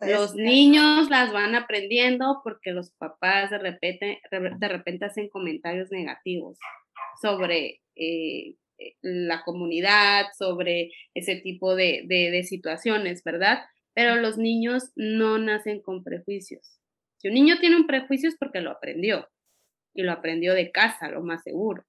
[0.01, 6.59] Los niños las van aprendiendo porque los papás de repente, de repente hacen comentarios negativos
[7.21, 13.59] sobre eh, eh, la comunidad, sobre ese tipo de, de- de situaciones, ¿verdad?
[13.95, 16.79] Pero los niños no nacen con prejuicios.
[17.19, 19.29] Si un niño tiene un prejuicio es porque lo aprendió
[19.95, 21.85] y lo aprendió de casa, lo más seguro.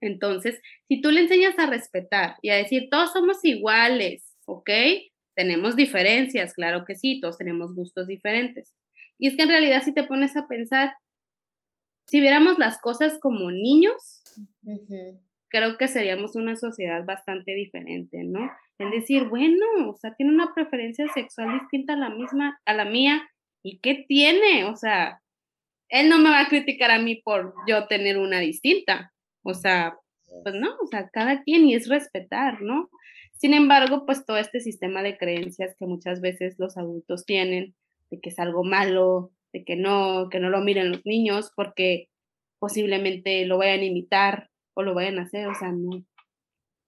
[0.00, 4.70] Entonces, si tú le enseñas a respetar y a decir, todos somos iguales, ¿ok?
[5.34, 8.74] Tenemos diferencias, claro que sí, todos tenemos gustos diferentes.
[9.18, 10.94] Y es que en realidad si te pones a pensar,
[12.06, 14.22] si viéramos las cosas como niños,
[15.48, 18.50] creo que seríamos una sociedad bastante diferente, ¿no?
[18.78, 22.84] Es decir, bueno, o sea, tiene una preferencia sexual distinta a la misma, a la
[22.84, 23.28] mía,
[23.62, 24.64] ¿y qué tiene?
[24.64, 25.20] O sea,
[25.88, 29.12] él no me va a criticar a mí por yo tener una distinta.
[29.48, 29.98] O sea,
[30.42, 32.90] pues no, o sea, cada quien y es respetar, ¿no?
[33.32, 37.74] Sin embargo, pues todo este sistema de creencias que muchas veces los adultos tienen,
[38.10, 42.10] de que es algo malo, de que no, que no lo miren los niños porque
[42.58, 46.04] posiblemente lo vayan a imitar, o lo vayan a hacer, o sea, no,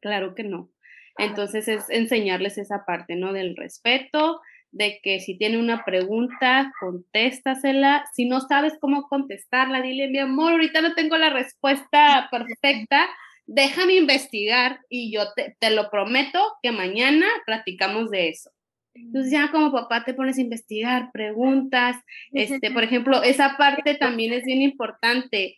[0.02, 0.70] claro que no.
[1.16, 3.32] Entonces es enseñarles esa parte, ¿no?
[3.32, 4.42] Del respeto,
[4.72, 8.04] de que si tiene una pregunta, contéstasela.
[8.14, 13.08] Si no sabes cómo contestarla, dile, mi amor, ahorita no tengo la respuesta perfecta,
[13.46, 18.50] déjame investigar y yo te, te lo prometo que mañana platicamos de eso.
[18.94, 21.96] Entonces ya como papá te pones a investigar, preguntas,
[22.32, 25.56] este, por ejemplo, esa parte también es bien importante.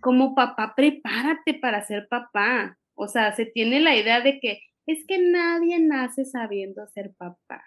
[0.00, 2.78] Como papá, prepárate para ser papá.
[2.94, 7.64] O sea, se tiene la idea de que es que nadie nace sabiendo ser papá.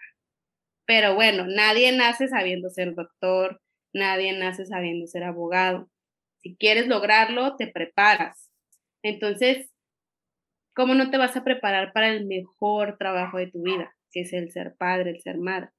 [0.87, 3.61] Pero bueno, nadie nace sabiendo ser doctor,
[3.93, 5.89] nadie nace sabiendo ser abogado.
[6.39, 8.49] Si quieres lograrlo, te preparas.
[9.03, 9.69] Entonces,
[10.73, 14.31] ¿cómo no te vas a preparar para el mejor trabajo de tu vida, que es
[14.31, 15.69] el ser padre, el ser madre?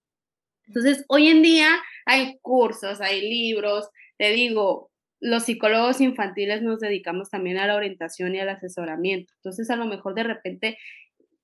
[0.67, 1.71] Entonces, hoy en día
[2.05, 3.89] hay cursos, hay libros,
[4.19, 4.91] te digo,
[5.21, 9.33] los psicólogos infantiles nos dedicamos también a la orientación y al asesoramiento.
[9.37, 10.79] Entonces, a lo mejor de repente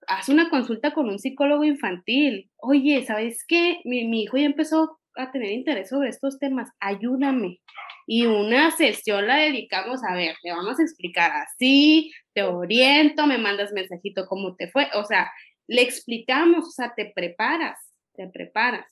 [0.06, 2.50] haz una consulta con un psicólogo infantil.
[2.56, 3.80] Oye, ¿sabes qué?
[3.84, 7.60] Mi, mi, hijo ya empezó a tener interés sobre estos temas, ayúdame.
[8.06, 13.38] Y una sesión la dedicamos a ver, te vamos a explicar así, te oriento, me
[13.38, 15.30] mandas mensajito cómo te fue, o sea,
[15.66, 17.78] le explicamos, o sea, te preparas,
[18.14, 18.86] te preparas.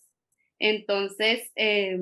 [0.58, 1.98] Entonces, eh,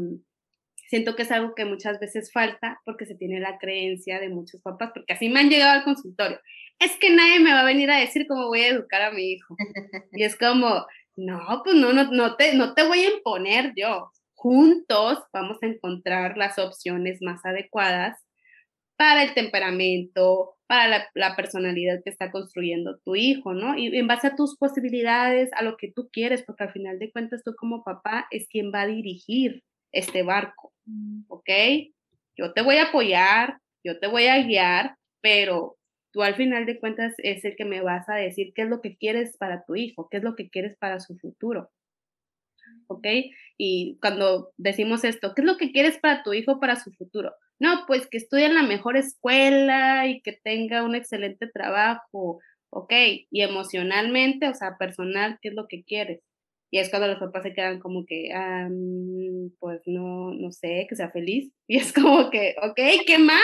[0.91, 4.61] siento que es algo que muchas veces falta porque se tiene la creencia de muchos
[4.61, 6.39] papás, porque así me han llegado al consultorio
[6.81, 9.33] es que nadie me va a venir a decir cómo voy a educar a mi
[9.33, 9.55] hijo.
[10.13, 14.11] Y es como, no, pues no, no, no, te, no te voy a imponer yo.
[14.35, 18.19] Juntos vamos a encontrar las opciones más adecuadas
[18.97, 23.77] para el temperamento, para la, personalidad que está construyendo tu hijo, ¿no?
[23.77, 27.13] Y en base a tus posibilidades, a lo que tú quieres, porque al final de
[27.13, 29.63] cuentas tú como papá es quien va a dirigir
[29.93, 30.73] este barco.
[31.29, 31.51] ¿Ok?
[32.37, 35.77] Yo te voy a apoyar, yo te voy a guiar, pero
[36.13, 38.81] tú al final de cuentas es el que me vas a decir qué es lo
[38.81, 41.71] que quieres para tu hijo, qué es lo que quieres para su futuro.
[42.89, 43.07] ¿Ok?
[43.57, 47.35] Y cuando decimos esto, ¿qué es lo que quieres para tu hijo para su futuro?
[47.59, 52.93] No, pues que estudie en la mejor escuela y que tenga un excelente trabajo, ¿ok?
[53.31, 56.21] Y emocionalmente, o sea, personal, ¿qué es lo que quieres?
[56.71, 58.31] Y es cuando los papás se quedan como que,
[59.59, 61.53] pues no, no sé, que sea feliz.
[61.67, 63.41] Y es como que, ok, ¿qué más?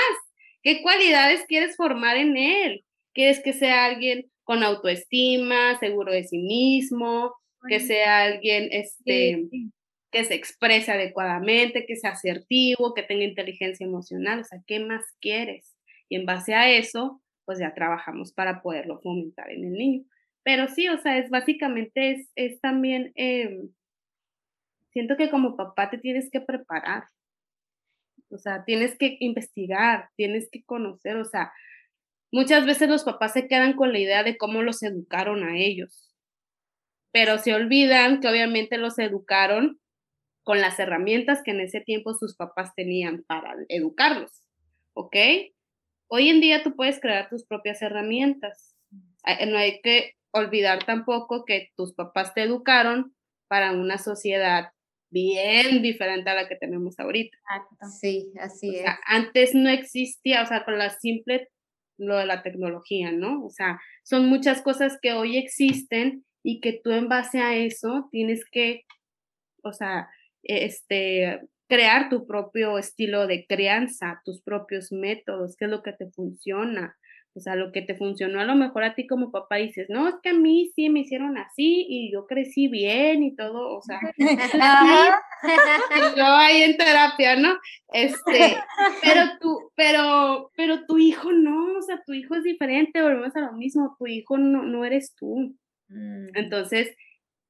[0.62, 2.84] ¿Qué cualidades quieres formar en él?
[3.14, 7.34] ¿Quieres que sea alguien con autoestima, seguro de sí mismo,
[7.68, 9.48] que sea alguien este,
[10.10, 14.40] que se exprese adecuadamente, que sea asertivo, que tenga inteligencia emocional?
[14.40, 15.76] O sea, ¿qué más quieres?
[16.08, 20.04] Y en base a eso, pues ya trabajamos para poderlo fomentar en el niño.
[20.46, 23.68] Pero sí, o sea, es básicamente, es, es también, em,
[24.92, 27.02] siento que como papá te tienes que preparar.
[28.30, 31.52] O sea, tienes que investigar, tienes que conocer, o sea,
[32.30, 36.14] muchas veces los papás se quedan con la idea de cómo los educaron a ellos,
[37.12, 39.80] pero se olvidan que obviamente los educaron
[40.44, 44.44] con las herramientas que en ese tiempo sus papás tenían para educarlos,
[44.92, 45.16] ¿ok?
[46.06, 48.76] Hoy en día tú puedes crear tus propias herramientas.
[49.48, 53.14] No hay que olvidar tampoco que tus papás te educaron
[53.48, 54.70] para una sociedad
[55.10, 57.36] bien diferente a la que tenemos ahorita.
[58.00, 58.84] Sí, así es.
[59.06, 61.48] antes no existía, o sea, con la simple,
[61.98, 63.44] lo de la tecnología, ¿no?
[63.44, 68.08] O sea, son muchas cosas que hoy existen y que tú en base a eso
[68.10, 68.82] tienes que,
[69.62, 70.08] o sea,
[70.42, 76.10] este, crear tu propio estilo de crianza, tus propios métodos, qué es lo que te
[76.10, 76.96] funciona,
[77.36, 80.08] o sea, lo que te funcionó a lo mejor a ti como papá dices, no,
[80.08, 83.82] es que a mí sí me hicieron así y yo crecí bien y todo, o
[83.82, 84.00] sea,
[86.16, 87.58] yo ahí en terapia, ¿no?
[87.92, 88.56] Este,
[89.02, 93.40] pero tú, pero, pero tu hijo no, o sea, tu hijo es diferente, volvemos a
[93.40, 95.54] lo mismo, tu hijo no, no eres tú.
[95.88, 96.28] Mm.
[96.34, 96.96] Entonces,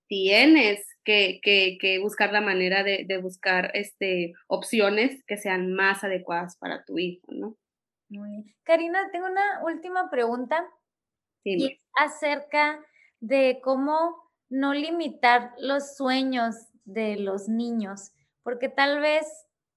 [0.08, 6.02] tienes que, que, que, buscar la manera de, de buscar este, opciones que sean más
[6.02, 7.56] adecuadas para tu hijo, ¿no?
[8.10, 10.68] Muy Karina, tengo una última pregunta
[11.56, 12.84] y es acerca
[13.20, 14.16] de cómo
[14.48, 19.26] no limitar los sueños de los niños, porque tal vez,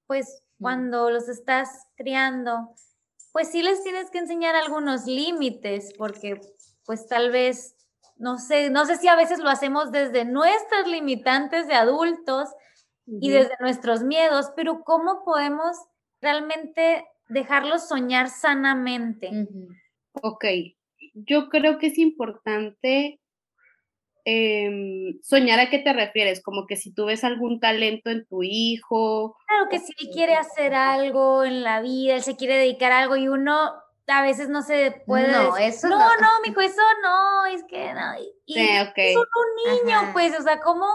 [0.08, 2.76] pues, cuando los estás criando,
[3.32, 6.42] pues sí les tienes que enseñar algunos límites, porque,
[6.86, 7.76] pues, tal vez,
[8.18, 12.50] no sé, no sé si a veces lo hacemos desde nuestras limitantes de adultos
[13.20, 15.78] y desde nuestros miedos, pero ¿cómo podemos
[16.22, 19.30] realmente dejarlos soñar sanamente.
[20.22, 20.46] Ok,
[21.14, 23.22] yo creo que es importante
[24.26, 28.44] em, soñar a qué te refieres, como que si tú ves algún talento en tu
[28.44, 29.36] hijo.
[29.48, 33.16] Claro que si quiere hacer algo en la vida, él se quiere dedicar a algo
[33.16, 33.72] y uno
[34.08, 35.32] a veces no se puede.
[35.32, 35.98] No, decir, eso no.
[36.00, 36.06] no.
[36.20, 38.20] No, mijo, eso no, es que no.
[38.46, 38.94] Y, Sí, ok.
[38.98, 40.14] es solo un niño, Ajá.
[40.14, 40.88] pues, o sea, ¿cómo?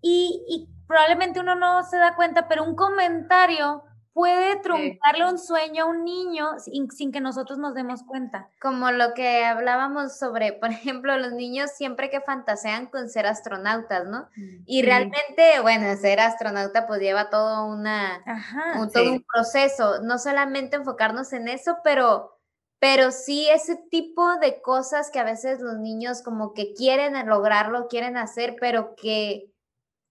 [0.00, 5.84] Y, y probablemente uno no se da cuenta, pero un comentario puede truncarle un sueño
[5.84, 8.50] a un niño sin, sin que nosotros nos demos cuenta.
[8.60, 14.06] Como lo que hablábamos sobre, por ejemplo, los niños siempre que fantasean con ser astronautas,
[14.06, 14.28] ¿no?
[14.66, 18.80] Y realmente, bueno, ser astronauta pues lleva todo una, Ajá.
[18.80, 19.08] un, todo Sí.
[19.10, 22.38] un proceso, no solamente enfocarnos en eso, pero,
[22.78, 27.88] pero sí ese tipo de cosas que a veces los niños como que quieren lograrlo,
[27.88, 29.50] quieren hacer, pero que,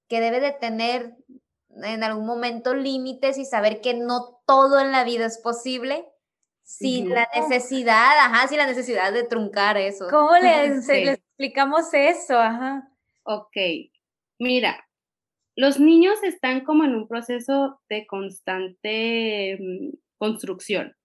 [0.10, 1.16] que debe de tener
[1.84, 6.06] en algún momento límites y saber que no todo en la vida es posible
[6.64, 10.08] sin la necesidad, ajá, sin la necesidad de truncar eso.
[10.10, 11.06] ¿Cómo le, se- Sí.
[11.06, 12.38] le explicamos eso?
[12.40, 12.88] Ajá.
[13.24, 13.56] Ok,
[14.40, 14.86] mira,
[15.56, 20.96] los niños están como en un proceso de constante mm, construcción.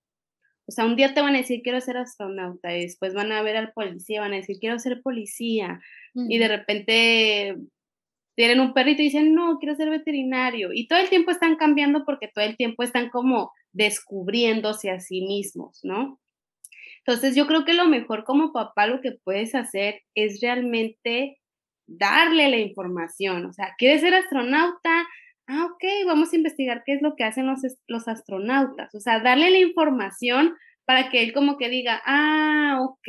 [0.69, 3.43] O sea, un día te van a decir quiero ser astronauta y después van a
[3.43, 5.81] ver al policía, van a decir quiero ser policía
[6.14, 7.57] y de repente
[8.37, 12.05] tienen un perrito y dicen no, quiero ser veterinario y todo el tiempo están cambiando
[12.05, 16.20] porque todo el tiempo están como descubriéndose a sí mismos, ¿no?
[16.99, 21.39] Entonces yo creo que lo mejor como papá lo que puedes hacer es realmente
[21.87, 23.47] darle la información.
[23.47, 25.07] O sea, ¿quieres ser astronauta?
[25.47, 28.95] Ah, ok, vamos a investigar qué es lo que hacen los, los astronautas.
[28.95, 33.09] O sea, darle la información para que él como que diga, ah, ok,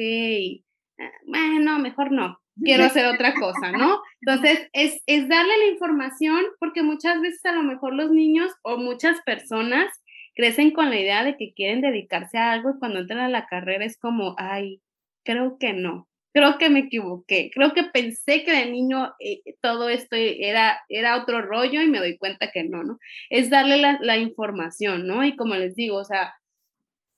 [1.00, 4.02] ah, bueno, mejor no, quiero hacer otra cosa, ¿no?
[4.22, 8.78] Entonces, es, es darle la información porque muchas veces a lo mejor los niños o
[8.78, 9.92] muchas personas
[10.36, 13.48] crecen con la idea de que quieren dedicarse a algo y cuando entran a la
[13.48, 14.82] carrera es como, ay,
[15.26, 19.90] creo que no, creo que me equivoqué, creo que pensé que de niño eh, todo
[19.90, 23.00] esto era, era otro rollo y me doy cuenta que no, ¿no?
[23.32, 25.26] Es darle la, la información, ¿no?
[25.26, 26.36] Y como les digo, o sea,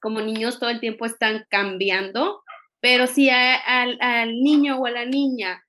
[0.02, 2.42] como niños todo el tiempo están cambiando,
[2.82, 3.98] pero si al,
[4.42, 5.64] niño o a la niña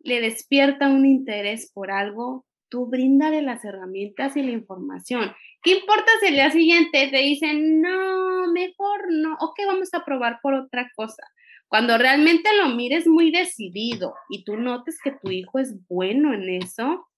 [0.00, 5.32] le despierta un interés por algo, tú bríndale las herramientas y la información.
[5.62, 10.38] ¿Qué importa si el día siguiente te dicen, no, mejor no, ok, vamos a probar
[10.42, 11.22] por otra cosa?
[11.68, 16.48] Cuando realmente lo mires muy decidido y tú notes que tu hijo es bueno en
[16.48, 17.08] eso,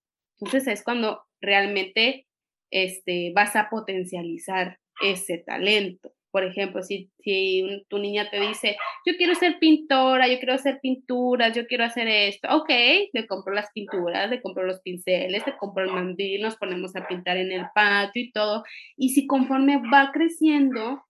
[0.40, 2.26] entonces es cuando realmente
[2.70, 6.12] este, vas a potencializar ese talento.
[6.30, 8.76] Por ejemplo, si, si un- tu niña te dice,
[9.06, 12.68] yo quiero ser pintora, yo quiero hacer pinturas, yo quiero hacer esto, ok,
[13.12, 17.06] le compro las pinturas, le compro los pinceles, le compro el mandil, nos ponemos a
[17.08, 18.62] pintar en el patio y todo.
[18.96, 21.02] Y si conforme va creciendo,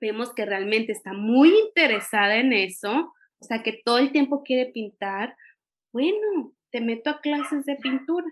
[0.00, 4.70] vemos que realmente está muy interesada en eso, o sea, que todo el tiempo quiere
[4.72, 5.34] pintar,
[5.92, 8.26] bueno, te meto a clases de pintura.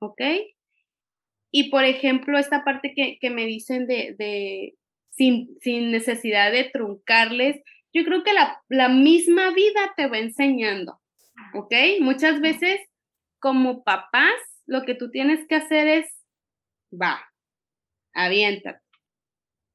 [0.00, 0.20] ¿ok?
[1.50, 4.74] Y por ejemplo, esta parte que, que me dicen de, de
[5.16, 7.62] sin, sin necesidad de truncarles,
[7.92, 11.00] yo creo que la, la misma vida te va enseñando,
[11.54, 11.72] ¿ok?
[12.00, 12.80] Muchas veces
[13.38, 14.32] como papás,
[14.66, 16.06] lo que tú tienes que hacer es,
[16.90, 17.20] va,
[18.14, 18.80] aviéntate.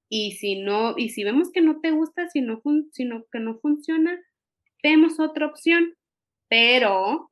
[0.09, 2.61] Y si no, y si vemos que no te gusta, si no,
[2.91, 4.19] si no- que no funciona,
[4.81, 5.93] vemos otra opción.
[6.49, 7.31] Pero, o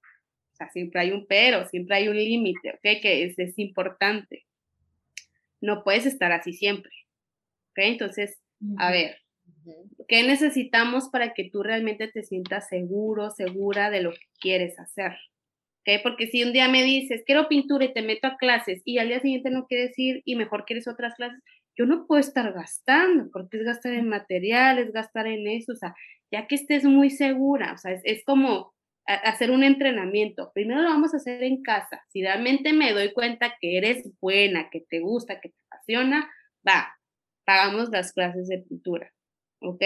[0.54, 3.02] sea, siempre hay un pero, siempre hay un límite, ¿ok?
[3.02, 4.46] Que es, es importante.
[5.60, 6.92] No puedes estar así siempre,
[7.78, 7.84] ¿ok?
[7.86, 8.40] Entonces,
[8.78, 9.18] a ver,
[10.08, 15.12] ¿qué necesitamos para que tú realmente te sientas seguro, segura de lo que quieres hacer?
[15.82, 16.02] ¿Ok?
[16.04, 19.10] Porque si un día me dices, quiero pintura y te meto a clases y al
[19.10, 21.42] día siguiente no quieres ir y mejor quieres otras clases,
[21.78, 25.96] yo no puedo estar gastando, porque es gastar en materiales, gastar en eso, o sea,
[26.32, 28.74] ya que estés muy segura, o sea, es, es como
[29.06, 30.52] hacer un entrenamiento.
[30.54, 32.04] Primero lo vamos a hacer en casa.
[32.10, 36.30] Si realmente me doy cuenta que eres buena, que te gusta, que te apasiona,
[36.68, 36.97] va,
[37.48, 39.14] pagamos las clases de pintura,
[39.62, 39.82] ¿ok?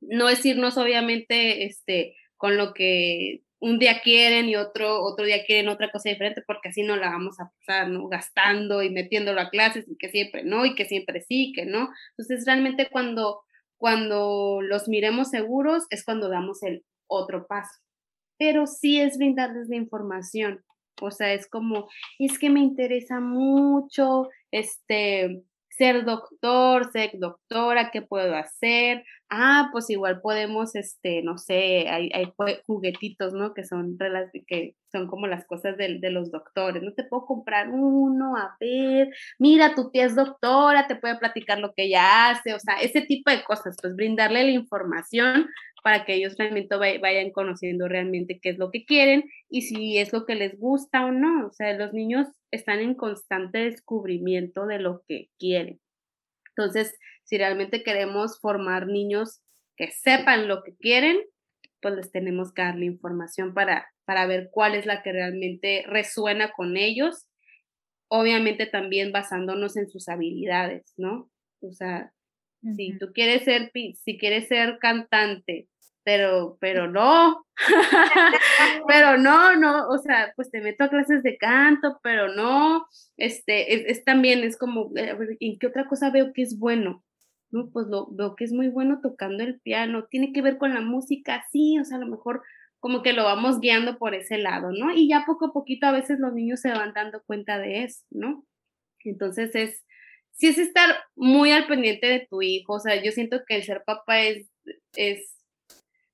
[0.00, 5.44] No es irnos obviamente este, con lo que un día quieren y otro, otro día
[5.44, 8.06] quieren otra cosa diferente, porque así no la vamos a pasar, ¿no?
[8.06, 11.88] Gastando y metiéndolo a clases y que siempre no, y que siempre sí, que no.
[12.16, 13.42] Entonces, realmente cuando,
[13.76, 17.80] cuando los miremos seguros es cuando damos el otro paso.
[18.38, 20.62] Pero sí es brindarles la información.
[21.00, 21.88] O sea, es como,
[22.20, 25.42] es que me interesa mucho, este,
[25.78, 29.04] ser doctor, ser doctora, ¿qué puedo hacer?
[29.30, 32.10] Ah, pues igual podemos, este, no sé, hay,
[32.66, 33.54] juguetitos, ¿no?
[33.54, 33.96] Que son,
[34.46, 36.82] que son como las cosas de, de los doctores.
[36.82, 41.58] No te puedo comprar uno, a ver, mira, tu tía es doctora, te puede platicar
[41.60, 45.48] lo que ella hace, o sea, ese tipo de cosas, pues brindarle la información
[45.82, 49.98] para que ellos realmente vay- vayan conociendo realmente qué es lo que quieren y si
[49.98, 51.46] es lo que les gusta o no.
[51.46, 55.80] O sea, los niños están en constante descubrimiento de lo que quieren.
[56.56, 59.40] Entonces, si realmente queremos formar niños
[59.76, 61.18] que sepan lo que quieren,
[61.80, 65.84] pues les tenemos que dar la información para, para ver cuál es la que realmente
[65.86, 67.26] resuena con ellos.
[68.08, 71.30] Obviamente también basándonos en sus habilidades, ¿no?
[71.60, 72.12] O sea,
[72.62, 75.68] si tú quieres ser, si quieres ser cantante,
[76.04, 77.44] pero, pero no,
[78.88, 82.86] pero no, no, o sea, pues te meto a clases de canto, pero no,
[83.16, 87.04] este, es, también, es como, eh, ¿en qué otra cosa veo que es bueno?
[87.50, 90.74] No, pues lo, veo que es muy bueno tocando el piano, tiene que ver con
[90.74, 92.42] la música, sí, o sea, a lo mejor
[92.80, 94.92] como que lo vamos guiando por ese lado, ¿no?
[94.92, 98.04] Y ya poco a poquito a veces los niños se van dando cuenta de eso,
[98.10, 98.44] ¿no?
[99.04, 99.84] Entonces es,
[100.38, 103.64] sí es estar muy al pendiente de tu hijo, o sea, yo siento que el
[103.64, 104.48] ser papá es,
[104.94, 105.34] es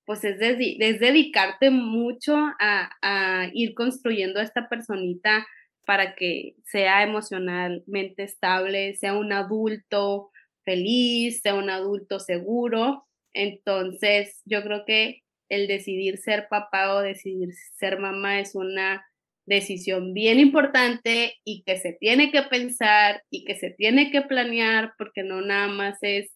[0.07, 5.47] pues es, dedicarte mucho a, a, ir construyendo a esta personita
[5.87, 10.31] para que sea emocionalmente estable, sea un adulto
[10.65, 13.07] feliz, sea un adulto seguro.
[13.33, 19.05] Entonces, yo creo que el decidir ser papá o decidir ser mamá es una
[19.47, 24.93] decisión bien importante y que se tiene que pensar y que se tiene que planear
[24.97, 26.33] porque no nada más es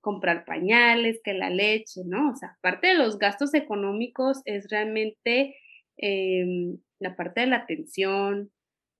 [0.00, 2.30] comprar pañales, que la leche, ¿no?
[2.30, 5.56] O sea, parte de los gastos económicos es realmente
[5.96, 8.50] em, la parte de la atención,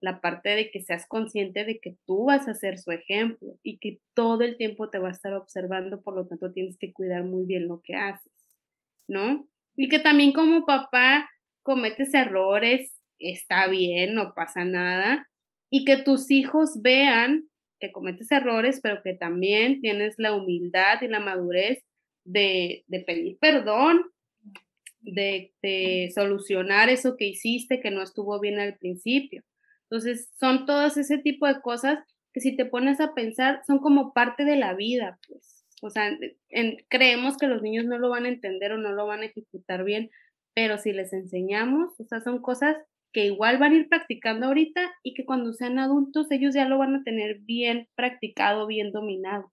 [0.01, 3.79] la parte de que seas consciente de que tú vas a ser su ejemplo y
[3.79, 7.23] que todo el tiempo te va a estar observando, por lo tanto tienes que cuidar
[7.23, 8.33] muy bien lo que haces,
[9.07, 9.47] ¿no?
[9.75, 11.29] Y que también como papá
[11.63, 15.27] cometes errores, está bien, no pasa nada,
[15.69, 17.49] y que tus hijos vean
[17.79, 21.83] que cometes errores, pero que también tienes la humildad y la madurez
[22.23, 24.01] de, pedir perdón,
[25.01, 29.43] de, solucionar eso que hiciste que no estuvo bien al principio.
[29.89, 31.99] Entonces, son todas ese tipo de cosas
[32.33, 35.65] que si te pones a pensar, son como parte de la vida, pues.
[35.83, 36.17] O sea,
[36.89, 39.83] creemos que los niños no lo van a entender o no lo van a ejecutar
[39.83, 40.09] bien,
[40.55, 42.75] pero si les enseñamos, o sea, son cosas
[43.13, 46.77] que igual van a ir practicando ahorita y que cuando sean adultos ellos ya lo
[46.77, 49.51] van a tener bien practicado, bien dominado.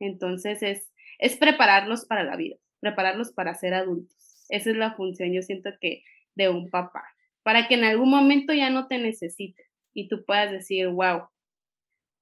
[0.00, 4.44] Entonces es, es prepararlos para la vida, prepararlos para ser adultos.
[4.48, 6.02] Esa es la función, yo siento que
[6.34, 7.04] de un papá,
[7.42, 9.64] para que en algún momento ya no te necesite
[9.94, 11.28] y tú puedas decir, wow,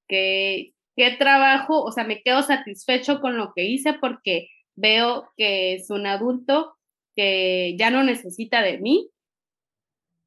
[0.08, 5.74] qué, qué trabajo, o sea, me quedo satisfecho con lo que hice porque veo que
[5.74, 6.74] es un adulto
[7.14, 9.08] que ya no necesita de mí,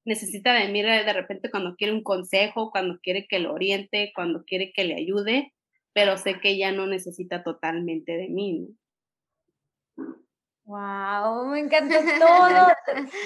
[0.06, 4.44] necesita de mí de repente cuando quiere un consejo, cuando quiere que lo oriente, cuando
[4.44, 5.54] quiere que le ayude,
[5.94, 8.76] pero sé que ya no necesita totalmente de mí.
[10.66, 12.68] Wow, me encantó todo.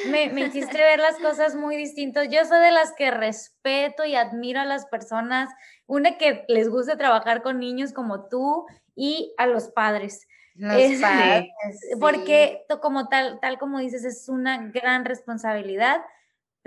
[0.10, 2.30] me, me hiciste ver las cosas muy distintas.
[2.30, 5.50] Yo soy de las que respeto y admiro a las personas,
[5.86, 10.28] una que les guste trabajar con niños como tú y a los padres.
[10.56, 11.52] Los padres
[12.00, 16.02] Porque como tal, tal como dices, es una gran responsabilidad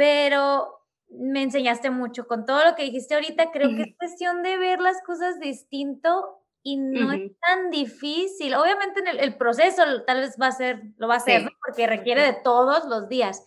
[0.01, 3.51] pero me enseñaste mucho con todo lo que dijiste ahorita.
[3.51, 8.55] Creo que es cuestión de ver las cosas distinto y no es tan difícil.
[8.55, 12.22] Obviamente en el, proceso tal vez va a ser, lo va a hacer, porque requiere
[12.22, 13.47] de todos los días.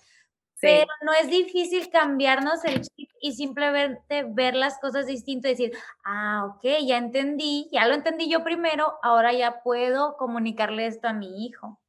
[0.62, 5.72] Pero no es difícil cambiarnos el chip y simplemente ver las cosas distinto y decir,
[6.06, 11.14] ah, ok, ya entendí, ya lo entendí yo primero, ahora ya puedo comunicarle esto a
[11.14, 11.80] mi hijo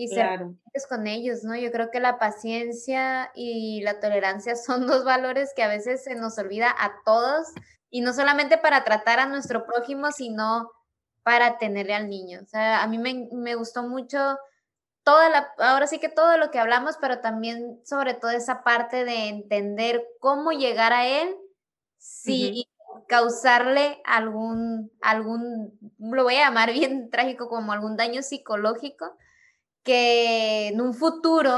[0.00, 0.46] y ser
[0.88, 1.54] con ellos, ¿no?
[1.54, 6.14] Yo creo que la paciencia y la tolerancia son dos valores que a veces se
[6.14, 7.48] nos olvida a todos
[7.90, 10.70] y no solamente para tratar a nuestro prójimo, sino
[11.22, 12.40] para tenerle al niño.
[12.42, 14.38] O sea, a mí me, gustó mucho
[15.02, 19.04] toda la, ahora sí que todo lo que hablamos, pero también sobre todo esa parte
[19.04, 21.36] de entender cómo llegar a él
[21.98, 22.66] si
[23.06, 29.14] causarle algún, algún, lo voy a llamar bien trágico, como algún daño psicológico
[29.82, 31.56] que en un futuro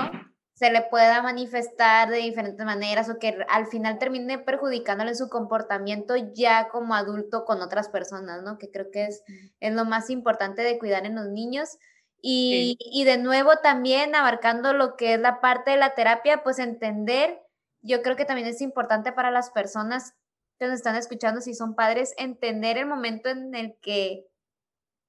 [0.54, 6.14] se le pueda manifestar de diferentes maneras o que al final termine perjudicándole su comportamiento
[6.16, 8.58] ya como adulto con otras personas, ¿no?
[8.58, 9.24] Que creo que es,
[9.58, 11.78] es lo más importante de cuidar en los niños.
[12.20, 16.60] Y, y de nuevo también abarcando lo que es la parte de la terapia, pues
[16.60, 17.40] entender,
[17.80, 20.12] yo creo que también es importante para las personas
[20.60, 24.28] que nos están escuchando, si son padres, entender el momento en el que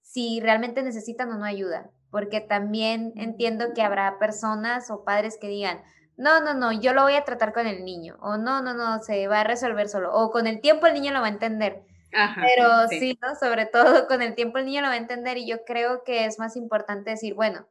[0.01, 5.47] si realmente necesitan o no ayuda porque también entiendo que habrá personas o padres que
[5.47, 5.81] digan,
[6.15, 9.01] no, no, no, yo lo voy a tratar con el niño, o no, no, no,
[9.01, 11.81] se va a resolver solo, o con el tiempo el niño lo va a entender.
[12.11, 13.17] Pero sí.
[13.19, 13.33] ¿no?
[13.33, 16.25] Sobre todo con el tiempo el niño lo va a entender y yo creo que
[16.25, 17.65] es más importante decir, bueno,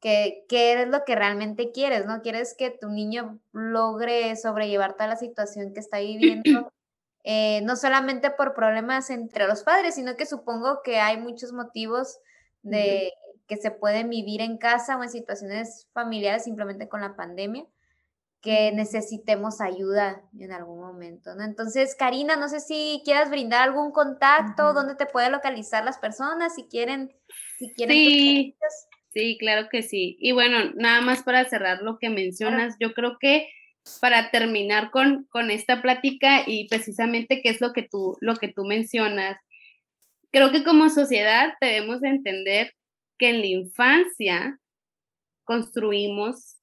[0.00, 2.22] ¿qué, qué es lo que realmente quieres, no?
[2.22, 6.70] ¿Quieres que tu niño logre sobrellevar toda la situación que está viviendo
[7.24, 12.20] eh, no solamente por problemas entre los padres, sino que supongo que hay muchos motivos
[12.62, 13.12] de
[13.48, 17.66] que se pueden vivir en casa o en situaciones familiares simplemente con la pandemia
[18.40, 21.42] que necesitemos ayuda en algún momento, ¿no?
[21.42, 26.54] Entonces, Karina, no sé si quieras brindar algún contacto, dónde te puede localizar las personas,
[26.54, 27.12] si quieren,
[27.58, 27.96] si quieren.
[27.96, 28.56] Sí,
[29.12, 30.16] sí, claro que sí.
[30.20, 33.48] Y bueno, nada más para cerrar lo que mencionas, yo creo que
[34.00, 38.48] para terminar con, con esta plática y precisamente qué es lo que tú, lo que
[38.48, 39.36] tú mencionas,
[40.30, 42.72] creo que como sociedad debemos entender
[43.18, 44.60] que en la infancia
[45.44, 46.56] construimos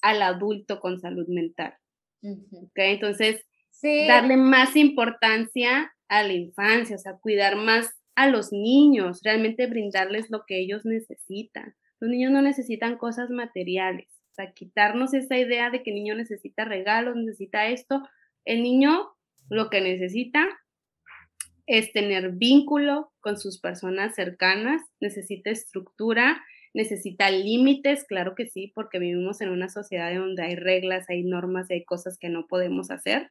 [0.00, 1.74] al adulto con salud mental.
[2.74, 3.44] Entonces,
[3.82, 10.30] darle más importancia a la infancia, o sea, cuidar más a los niños, realmente brindarles
[10.30, 11.74] lo que ellos necesitan.
[12.00, 16.14] Los niños no necesitan cosas materiales, o sea, quitarnos esa idea de que el niño
[16.14, 18.02] necesita regalos, necesita esto.
[18.44, 19.08] El niño
[19.48, 20.46] lo que necesita
[21.68, 26.42] es tener vínculo con sus personas cercanas, necesita estructura,
[26.72, 31.70] necesita límites, claro que sí, porque vivimos en una sociedad donde hay reglas, hay normas,
[31.70, 33.30] hay cosas que no podemos hacer,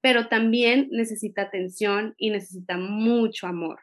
[0.00, 3.78] pero también necesita atención y necesita mucho amor.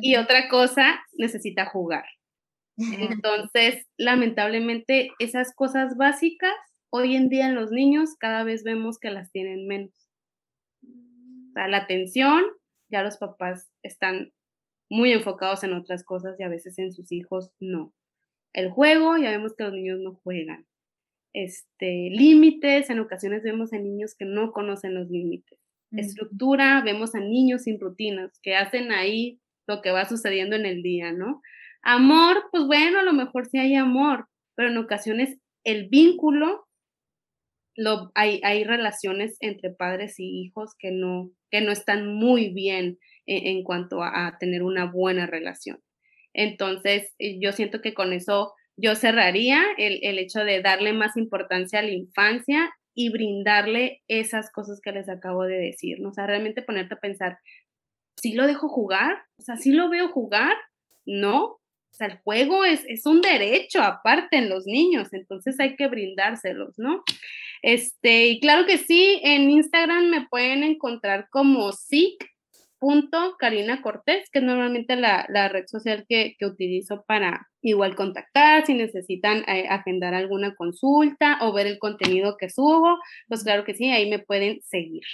[0.00, 2.04] Y otra cosa, necesita jugar.
[2.76, 6.54] Entonces, lamentablemente, esas cosas básicas,
[6.90, 10.03] hoy en día en los niños cada vez vemos que las tienen menos.
[11.54, 12.42] O sea, la atención,
[12.90, 14.32] ya los papás están
[14.90, 17.92] muy enfocados en otras cosas y a veces en sus hijos no.
[18.52, 20.66] El juego, ya vemos que los niños no juegan.
[21.32, 25.58] Este, límites, en ocasiones vemos a niños que no conocen los límites.
[25.92, 30.82] Estructura, vemos a niños sin rutinas, que hacen ahí lo que va sucediendo en el
[30.82, 31.40] día, ¿no?
[31.82, 34.26] Amor, pues bueno, a lo mejor sí hay amor,
[34.56, 36.66] pero en ocasiones el vínculo,
[37.76, 42.98] lo, hay, hay relaciones entre padres y hijos que no, que no están muy bien
[43.26, 45.78] en, cuanto a, tener una buena relación.
[46.32, 51.16] Entonces, eh, yo siento que con eso yo cerraría el, el hecho de darle más
[51.16, 56.08] importancia a la infancia y brindarle esas cosas que les acabo de decir, ¿no?
[56.08, 57.38] O sea, realmente ponerte a pensar,
[58.16, 59.22] ¿sí lo dejo jugar?
[59.38, 60.56] O sea, ¿sí lo veo jugar?
[61.06, 61.44] No.
[61.44, 61.60] O
[61.92, 66.74] sea, el juego es, es un derecho aparte en los niños, entonces hay que brindárselos,
[66.78, 67.04] ¿no?
[67.66, 72.22] Este, y claro que sí, en Instagram me pueden encontrar como SIC
[72.78, 78.74] punto Karina Cortés, que es normalmente la, red social que, utilizo para igual contactar, si
[78.74, 83.90] necesitan eh, agendar alguna consulta o ver el contenido que subo, pues claro que sí,
[83.90, 85.04] ahí me pueden seguir.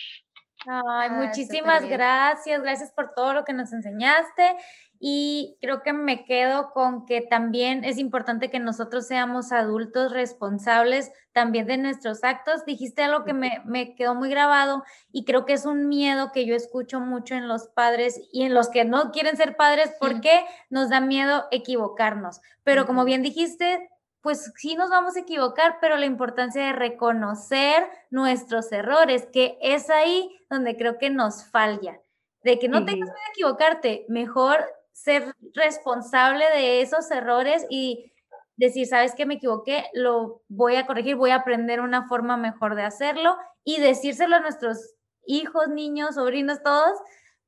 [0.67, 4.57] Ay, muchísimas gracias, gracias por todo lo que nos enseñaste
[5.03, 11.11] y creo que me quedo con que también es importante que nosotros seamos adultos responsables
[11.33, 12.67] también de nuestros actos.
[12.67, 16.45] Dijiste algo que me, me, quedó muy grabado y creo que es un miedo que
[16.45, 20.45] yo escucho mucho en los padres y en los que no quieren ser padres porque
[20.69, 22.43] nos da miedo equivocarnos.
[22.63, 23.89] Pero como bien dijiste,
[24.21, 29.89] pues sí nos vamos a equivocar, pero la importancia de reconocer nuestros errores, que es
[29.89, 32.03] ahí donde creo que nos falla.
[32.43, 34.65] De que no tengas miedo a equivocarte, mejor
[35.03, 38.13] ser responsable de esos errores y
[38.57, 42.75] decir, sabes que me equivoqué, lo voy a corregir, voy a aprender una forma mejor
[42.75, 44.95] de hacerlo y decírselo a nuestros
[45.25, 46.99] hijos, niños, sobrinos, todos,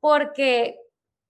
[0.00, 0.76] porque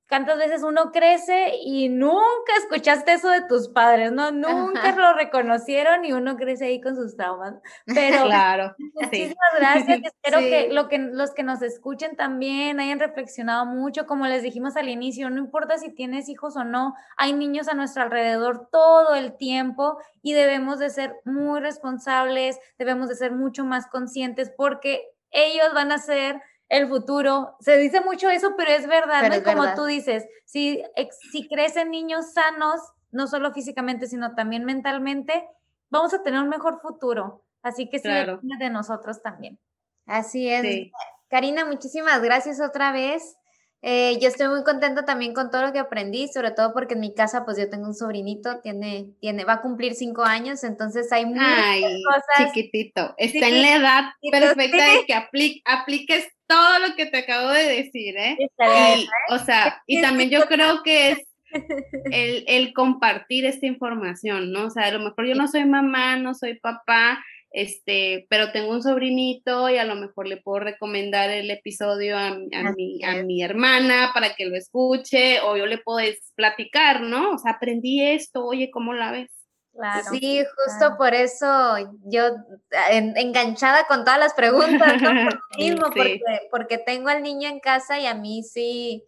[0.08, 4.30] cuántas veces uno crece y nunca escuchaste eso de tus padres, ¿no?
[4.30, 7.54] Nunca lo reconocieron y uno crece ahí con sus traumas.
[7.86, 10.00] Pero claro, muchísimas gracias.
[10.22, 14.06] Espero que, lo que los que nos escuchen también hayan reflexionado mucho.
[14.06, 17.74] Como les dijimos al inicio, no importa si tienes hijos o no, hay niños a
[17.74, 23.64] nuestro alrededor todo el tiempo y debemos de ser muy responsables, debemos de ser mucho
[23.64, 26.40] más conscientes porque ellos van a ser
[26.72, 27.54] el futuro.
[27.60, 29.44] Se dice mucho eso, pero es verdad, ¿no?
[29.44, 30.82] como tú dices, si,
[31.30, 32.80] si crecen niños sanos,
[33.10, 35.46] no solo físicamente, sino también mentalmente,
[35.90, 37.44] vamos a tener un mejor futuro.
[37.62, 39.58] Así que sí, de nosotros también.
[40.06, 40.90] Así es.
[41.28, 43.36] Karina, muchísimas gracias otra vez.
[43.82, 47.00] Eh, yo estoy muy contenta también con todo lo que aprendí, sobre todo porque en
[47.00, 51.10] mi casa, pues yo tengo un sobrinito, tiene, tiene, va a cumplir cinco años, entonces
[51.10, 51.92] hay muchas Ay,
[52.38, 55.14] Chiquitito, está en la edad perfecta de que
[55.64, 58.36] apliques todo lo que te acabo de decir, ¿eh?
[59.30, 61.18] o sea, y también yo creo que es
[62.12, 64.66] el, el compartir esta información, ¿no?
[64.66, 68.70] O sea, a lo mejor yo no soy mamá, no soy papá, este, pero tengo
[68.70, 72.34] un sobrinito y a lo mejor le puedo recomendar el episodio a,
[72.76, 77.32] mi, a mi hermana para que lo escuche o yo le puedo platicar, ¿no?
[77.32, 79.41] O sea, aprendí esto, oye, ¿cómo la ves?
[79.74, 80.04] Claro.
[80.10, 80.96] Sí, justo claro.
[80.98, 82.26] por eso yo
[82.90, 85.08] en- enganchada con todas las preguntas, ¿no?
[85.08, 85.92] Por lo mismo, Sí.
[85.94, 86.20] porque,
[86.50, 89.04] porque tengo al niño en casa y a mí sí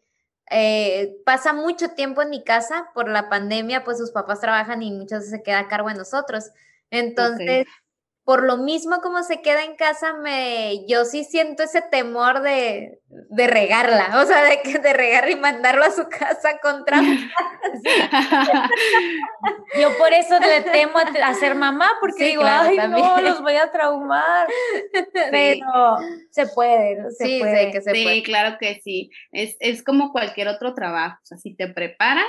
[0.50, 4.90] eh, pasa mucho tiempo en mi casa por la pandemia, pues sus papás trabajan y
[4.92, 6.50] muchas veces se queda a cargo de nosotros.
[6.90, 7.66] Entonces,
[8.24, 12.98] por lo mismo como se queda en casa, me, yo sí siento ese temor de,
[13.08, 17.30] de regarla, o sea, de, que- de regarla y mandarlo a su casa con trauma.
[19.80, 23.42] Yo por eso le temo a, ser mamá, porque Sí, digo, claro, ay, no, los
[23.42, 24.46] voy a traumar.
[25.30, 25.98] Pero
[26.30, 27.10] se puede, ¿no?
[27.10, 27.64] se sí, puede.
[27.66, 28.22] sé que se sí, puede.
[28.22, 29.10] claro que sí.
[29.32, 31.18] Es, es como cualquier otro trabajo.
[31.22, 32.24] O sea, si te preparas,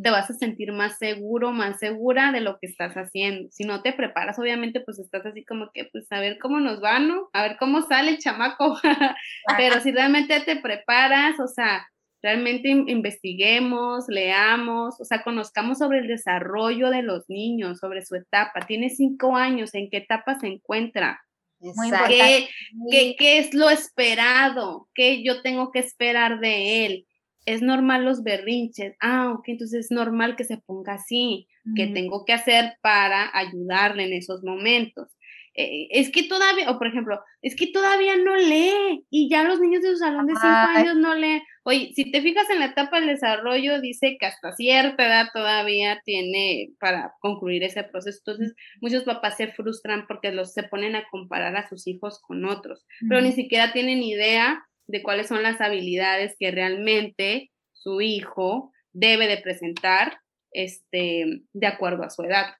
[0.00, 3.48] te vas a sentir más seguro, más segura de lo que estás haciendo.
[3.50, 6.82] Si no te preparas, obviamente, pues estás así como que, pues a ver cómo nos
[6.82, 7.28] va, ¿no?
[7.32, 8.78] A ver cómo sale el chamaco.
[9.56, 11.86] Pero si realmente te preparas, o sea,
[12.22, 18.14] realmente in- investiguemos, leamos, o sea, conozcamos sobre el desarrollo de los niños, sobre su
[18.14, 18.60] etapa.
[18.66, 21.20] Tiene cinco años, ¿en qué etapa se encuentra?
[21.58, 21.90] Muy.
[22.08, 22.48] ¿Qué,
[22.90, 24.88] qué, qué es lo esperado?
[24.94, 27.06] ¿Qué yo tengo que esperar de él?
[27.46, 28.96] ¿Es normal los berrinches?
[29.00, 31.46] Ah, ok, entonces es normal que se ponga así.
[31.74, 31.94] ¿Qué Ujú.
[31.94, 35.08] tengo que hacer para ayudarle en esos momentos?
[35.56, 39.60] Eh, es que todavía, o por ejemplo, es que todavía no lee y ya los
[39.60, 40.82] niños de su salón de cinco Ay.
[40.82, 41.42] años no leen.
[41.64, 46.00] Oye, si te fijas en la etapa del desarrollo, dice que hasta cierta edad todavía
[46.04, 48.18] tiene para concluir ese proceso.
[48.26, 52.44] Entonces, muchos papás se frustran porque los se ponen a comparar a sus hijos con
[52.44, 58.72] otros, pero ni siquiera tienen idea de cuáles son las habilidades que realmente su hijo
[58.92, 60.18] debe de presentar
[60.52, 62.54] este, de acuerdo a su edad.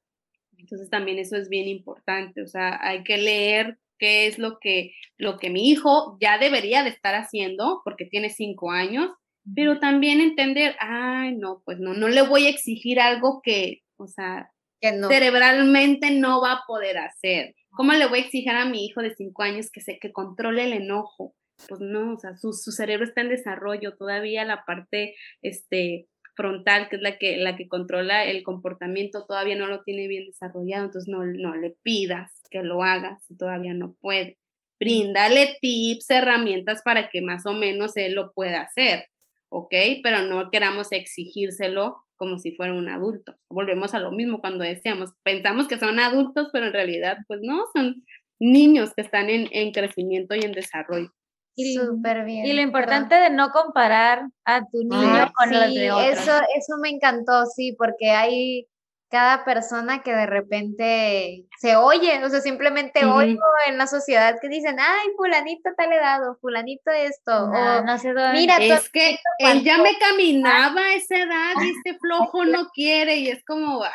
[0.59, 4.93] Entonces también eso es bien importante, o sea, hay que leer qué es lo que,
[5.17, 9.11] lo que mi hijo ya debería de estar haciendo porque tiene cinco años,
[9.55, 14.07] pero también entender, ay, no, pues no, no le voy a exigir algo que, o
[14.07, 15.09] sea, que no.
[15.09, 17.55] cerebralmente no va a poder hacer.
[17.71, 20.65] ¿Cómo le voy a exigir a mi hijo de cinco años que se que controle
[20.65, 21.35] el enojo?
[21.69, 26.89] Pues no, o sea, su, su cerebro está en desarrollo, todavía la parte este, frontal,
[26.89, 30.87] que es la que, la que controla el comportamiento, todavía no lo tiene bien desarrollado,
[30.87, 34.39] entonces no, no le pidas que lo haga si todavía no puede.
[34.79, 39.07] Bríndale tips, herramientas para que más o menos él lo pueda hacer,
[39.49, 39.75] ¿ok?
[40.03, 43.37] Pero no queramos exigírselo como si fuera un adulto.
[43.49, 47.65] Volvemos a lo mismo cuando decíamos, pensamos que son adultos, pero en realidad, pues no,
[47.73, 48.05] son
[48.41, 51.11] niños que están en, en crecimiento y en desarrollo.
[51.57, 52.45] Y- Súper bien.
[52.47, 52.67] Y lo perdón.
[52.69, 56.19] importante de no comparar a tu niño Ay, con los sí, de otros.
[56.19, 58.67] Eso, eso me encantó, sí, porque hay
[59.11, 63.15] cada persona que de repente se oye, o sea, simplemente Ujú.
[63.19, 67.83] oigo en la sociedad que dicen, ay, fulanito tal edad, o fulanito esto, No, o
[67.85, 68.41] no sé dónde.
[68.41, 72.69] mira, Es que él ya me caminaba a esa edad y Ah, este flojo no
[72.75, 73.91] quiere y es como, ay,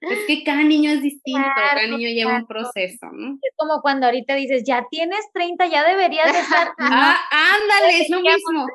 [0.00, 3.38] es que cada niño es distinto, cada niño lleva un proceso, ¿no?
[3.42, 6.68] Es como cuando ahorita dices, ya tienes 30, ya deberías de estar.
[6.80, 8.66] Ah, ándale, es lo mismo.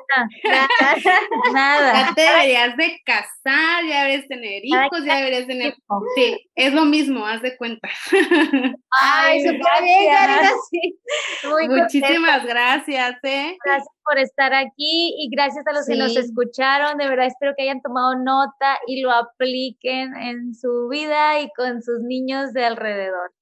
[1.52, 1.92] Nada.
[1.92, 5.74] Ya te deberías de casar, ya deberías tener hijos, ya deberías tener...
[6.14, 7.88] Sí, es lo mismo, haz de cuenta.
[9.02, 10.98] Ay, súper bien, Karina, sí.
[11.44, 11.82] Muy contenta.
[11.82, 13.56] Muchísimas gracias, ¿eh?
[13.64, 16.98] Gracias por estar aquí y gracias a los que nos escucharon.
[16.98, 21.82] De verdad espero que hayan tomado nota y lo apliquen en su vida y con
[21.82, 23.32] sus niños de alrededor.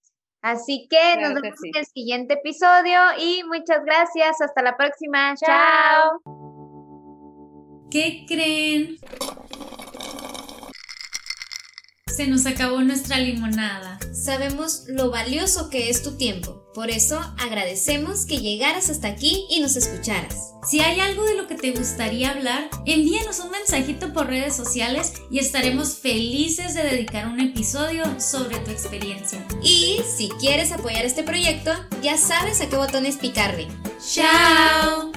[0.43, 1.69] Así que Claro nos que vemos sí.
[1.69, 4.41] en el siguiente episodio y muchas gracias.
[4.41, 5.35] Hasta la próxima.
[5.37, 6.21] Chao.
[7.91, 8.97] ¿Qué creen?
[12.15, 13.99] Se nos acabó nuestra limonada.
[14.13, 19.61] Sabemos lo valioso que es tu tiempo, por eso agradecemos que llegaras hasta aquí y
[19.61, 20.53] nos escucharas.
[20.69, 25.15] Si hay algo de lo que te gustaría hablar, envíanos un mensajito por redes sociales
[25.31, 29.43] y estaremos felices de dedicar un episodio sobre tu experiencia.
[29.63, 31.73] Y si quieres apoyar este proyecto,
[32.03, 33.69] ya sabes a qué botones picarle.
[34.07, 35.13] ¡Chao!